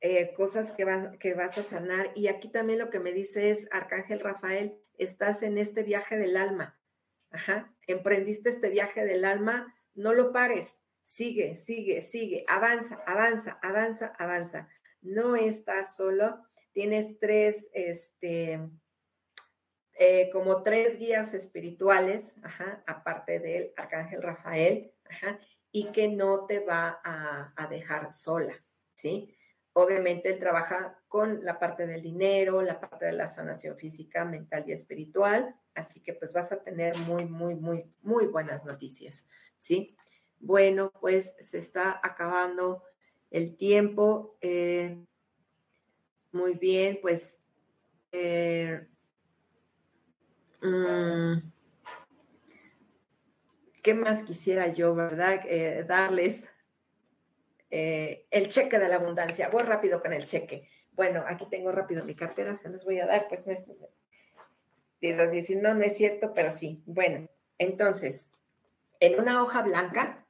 [0.00, 0.86] eh, cosas que,
[1.20, 2.12] que vas a sanar.
[2.14, 6.36] Y aquí también lo que me dice es, Arcángel Rafael, estás en este viaje del
[6.36, 6.78] alma.
[7.30, 14.12] Ajá, emprendiste este viaje del alma, no lo pares, sigue, sigue, sigue, avanza, avanza, avanza,
[14.18, 14.68] avanza.
[15.00, 18.60] No estás solo, tienes tres, este,
[19.94, 25.40] eh, como tres guías espirituales, ajá, aparte del Arcángel Rafael, ajá,
[25.72, 28.54] y que no te va a, dejar sola,
[28.94, 29.34] ¿sí?
[29.72, 34.64] Obviamente él trabaja con la parte del dinero, la parte de la sanación física, mental
[34.66, 39.26] y espiritual, así que pues vas a tener muy, muy, muy, muy buenas noticias,
[39.58, 39.96] ¿sí?
[40.38, 42.82] Bueno, pues se está acabando
[43.30, 44.36] el tiempo.
[44.42, 45.02] Eh,
[46.32, 47.40] muy bien, pues...
[48.10, 48.86] Eh,
[50.60, 51.51] mm,
[53.82, 55.40] ¿Qué más quisiera yo, verdad?
[55.44, 56.48] Eh, darles
[57.70, 59.48] eh, el cheque de la abundancia.
[59.48, 60.68] Voy rápido con el cheque.
[60.92, 63.66] Bueno, aquí tengo rápido mi cartera, se los voy a dar, pues no es...
[65.00, 66.80] decir, no, no es cierto, pero sí.
[66.86, 67.28] Bueno,
[67.58, 68.30] entonces,
[69.00, 70.26] en una hoja blanca,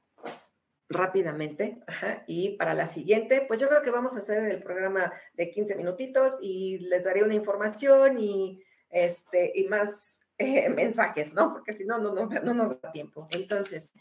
[0.88, 1.78] rápidamente,
[2.26, 5.74] y para la siguiente, pues yo creo que vamos a hacer el programa de 15
[5.74, 11.52] minutitos y les daré una información y, este, y más eh, mensajes, ¿no?
[11.52, 13.28] Porque si no, no, no, no nos da tiempo.
[13.30, 13.92] Entonces,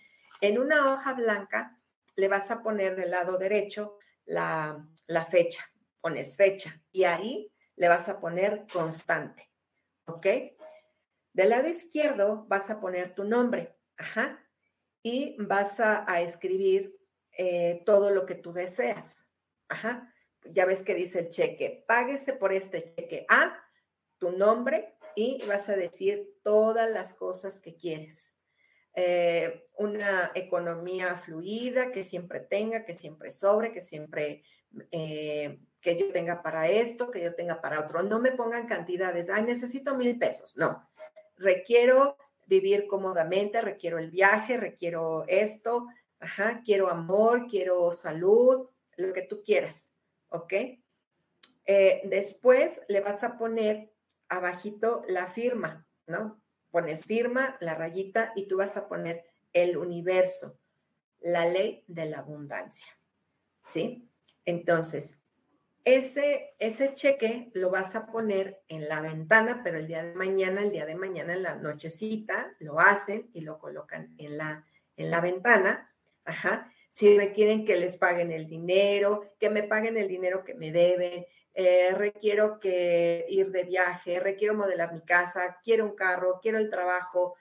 [0.41, 1.77] en una hoja blanca,
[2.15, 4.87] le vas a poner del lado derecho la,
[5.29, 5.63] fecha,
[5.99, 9.49] pones fecha y ahí le vas a poner constante,
[10.05, 10.27] ¿ok?
[11.33, 14.43] Del lado izquierdo vas a poner tu nombre, ajá,
[15.03, 16.97] y vas a, escribir
[17.37, 19.25] eh, todo lo que tú deseas,
[19.67, 20.13] ajá.
[20.43, 23.63] Ya ves que dice el cheque, páguese por este cheque a
[24.17, 28.33] tu nombre y vas a decir todas las cosas que quieres.
[28.93, 34.43] Eh, una economía fluida, que siempre tenga, que siempre sobre, que siempre,
[34.91, 38.03] eh, que yo tenga para esto, que yo tenga para otro.
[38.03, 40.55] No me pongan cantidades, ay, necesito mil pesos.
[40.57, 40.89] No,
[41.37, 45.87] requiero vivir cómodamente, requiero el viaje, requiero esto,
[46.19, 49.91] ajá, quiero amor, quiero salud, lo que tú quieras,
[50.29, 50.53] ¿ok?
[51.65, 53.90] Eh, después le vas a poner
[54.31, 56.41] abajito la firma, ¿no?
[56.71, 60.57] pones firma, la rayita y tú vas a poner el universo,
[61.19, 62.87] la ley de la abundancia.
[63.67, 64.09] ¿Sí?
[64.45, 65.19] Entonces,
[65.83, 70.61] ese, ese cheque lo vas a poner en la ventana, pero el día de mañana,
[70.61, 74.65] el día de mañana en la nochecita, lo hacen y lo colocan en la,
[74.97, 75.93] en la ventana.
[76.23, 76.71] Ajá.
[76.89, 81.25] Si requieren que les paguen el dinero, que me paguen el dinero que me deben,
[81.53, 86.69] eh, requiero que ir de viaje, requiero modelar mi casa, quiero un carro, quiero el
[86.69, 87.35] trabajo,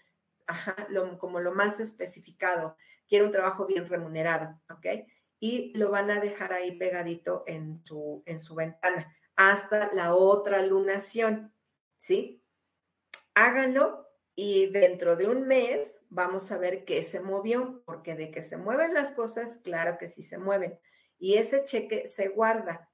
[1.19, 2.77] como lo más especificado,
[3.09, 5.07] quiero un trabajo bien remunerado, ¿ok?
[5.39, 10.61] Y lo van a dejar ahí pegadito en su, en su ventana hasta la otra
[10.61, 11.55] lunación,
[11.97, 12.45] ¿sí?
[13.35, 18.43] Háganlo y dentro de un mes vamos a ver qué se movió, porque de que
[18.43, 20.79] se mueven las cosas, claro que sí se mueven.
[21.19, 22.91] Y ese cheque se guarda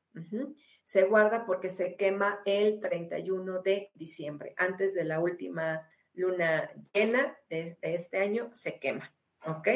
[0.87, 4.55] se guarda porque se quema el 31 de diciembre.
[4.57, 5.84] Antes de la última
[6.14, 9.12] luna llena de, este año, se quema.
[9.45, 9.66] ¿Ok?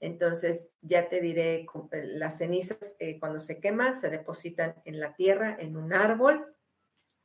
[0.00, 1.66] Entonces, ya te diré, eh,
[2.04, 6.56] las cenizas eh, cuando se quema se depositan en la tierra, en un árbol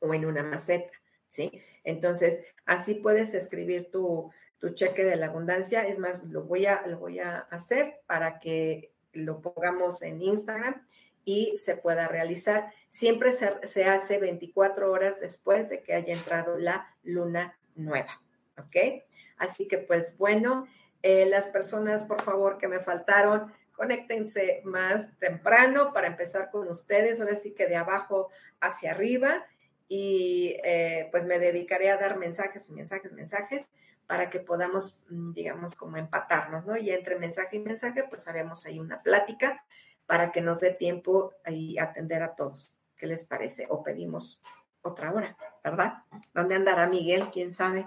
[0.00, 0.92] o en una maceta.
[1.28, 1.50] ¿Sí?
[1.82, 5.88] Entonces, así puedes escribir tu, tu cheque de la abundancia.
[5.88, 10.86] Es más, lo voy a, lo voy a hacer para que lo pongamos en Instagram
[11.24, 12.72] y se pueda realizar.
[12.88, 18.22] Siempre se, hace 24 horas después de que haya entrado la luna nueva,
[18.58, 19.04] ¿ok?
[19.36, 20.66] Así que pues bueno,
[21.02, 27.20] eh, las personas por favor que me faltaron, conéctense más temprano para empezar con ustedes,
[27.20, 28.28] ahora sí que de abajo
[28.60, 29.46] hacia arriba
[29.88, 33.66] y eh, pues me dedicaré a dar mensajes y mensajes, mensajes
[34.06, 36.76] para que podamos, mm, digamos, como empatarnos, ¿no?
[36.76, 39.64] Y entre mensaje y mensaje, pues haremos ahí una plática
[40.10, 42.74] para que nos dé tiempo ahí atender a todos.
[42.96, 43.68] ¿Qué les parece?
[43.70, 44.40] O pedimos
[44.82, 45.98] otra hora, ¿verdad?
[46.34, 47.30] ¿Dónde andará Miguel?
[47.30, 47.86] ¿Quién sabe?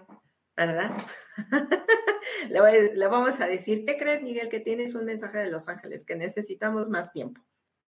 [0.56, 0.92] ¿Verdad?
[2.50, 6.16] le vamos a decir, ¿te crees, Miguel, que tienes un mensaje de Los Ángeles, que
[6.16, 7.42] necesitamos más tiempo?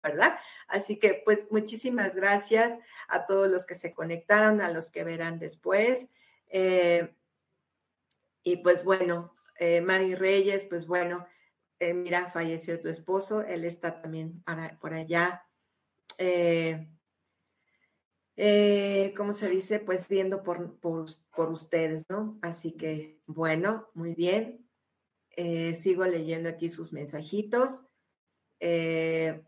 [0.02, 0.40] ¿verdad?
[0.68, 2.80] Así que pues muchísimas gracias
[3.10, 6.10] a todos los que se conectaron, a los que verán después.
[6.48, 7.14] Eh,
[8.42, 11.28] y pues bueno, eh, Mari Reyes, pues bueno,
[11.80, 14.44] eh, mira, falleció tu esposo, él está también
[14.80, 15.46] por allá.
[16.18, 16.88] Eh,
[19.16, 19.80] ¿Cómo se dice?
[19.80, 22.40] Pues viendo por, por, ustedes, ¿no?
[22.42, 24.68] Así que bueno, muy bien.
[25.82, 27.86] sigo leyendo aquí sus mensajitos.
[28.60, 29.44] qué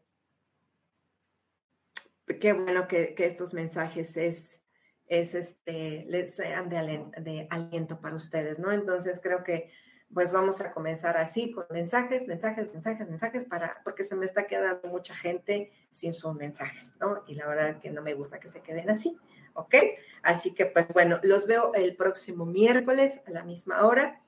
[2.54, 4.62] bueno que, que estos mensajes es
[5.08, 8.72] es este, les sean de, aliento para ustedes, ¿no?
[8.72, 9.72] Entonces creo que
[10.16, 14.48] pues vamos a comenzar así con mensajes, mensajes, mensajes, mensajes para, porque se me está
[14.48, 17.26] quedando mucha gente sin sus mensajes, ¿no?
[17.28, 19.18] Y la verdad que no me gusta que se queden así,
[19.56, 19.76] ¿ok?
[20.24, 24.22] Así que pues bueno, los veo el próximo miércoles a la misma hora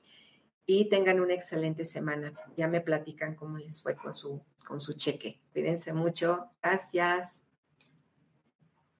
[0.66, 2.34] y tengan una excelente semana.
[2.54, 5.40] Ya me platican cómo les fue con su, con su cheque.
[5.54, 6.50] Cuídense mucho.
[6.62, 7.47] Gracias.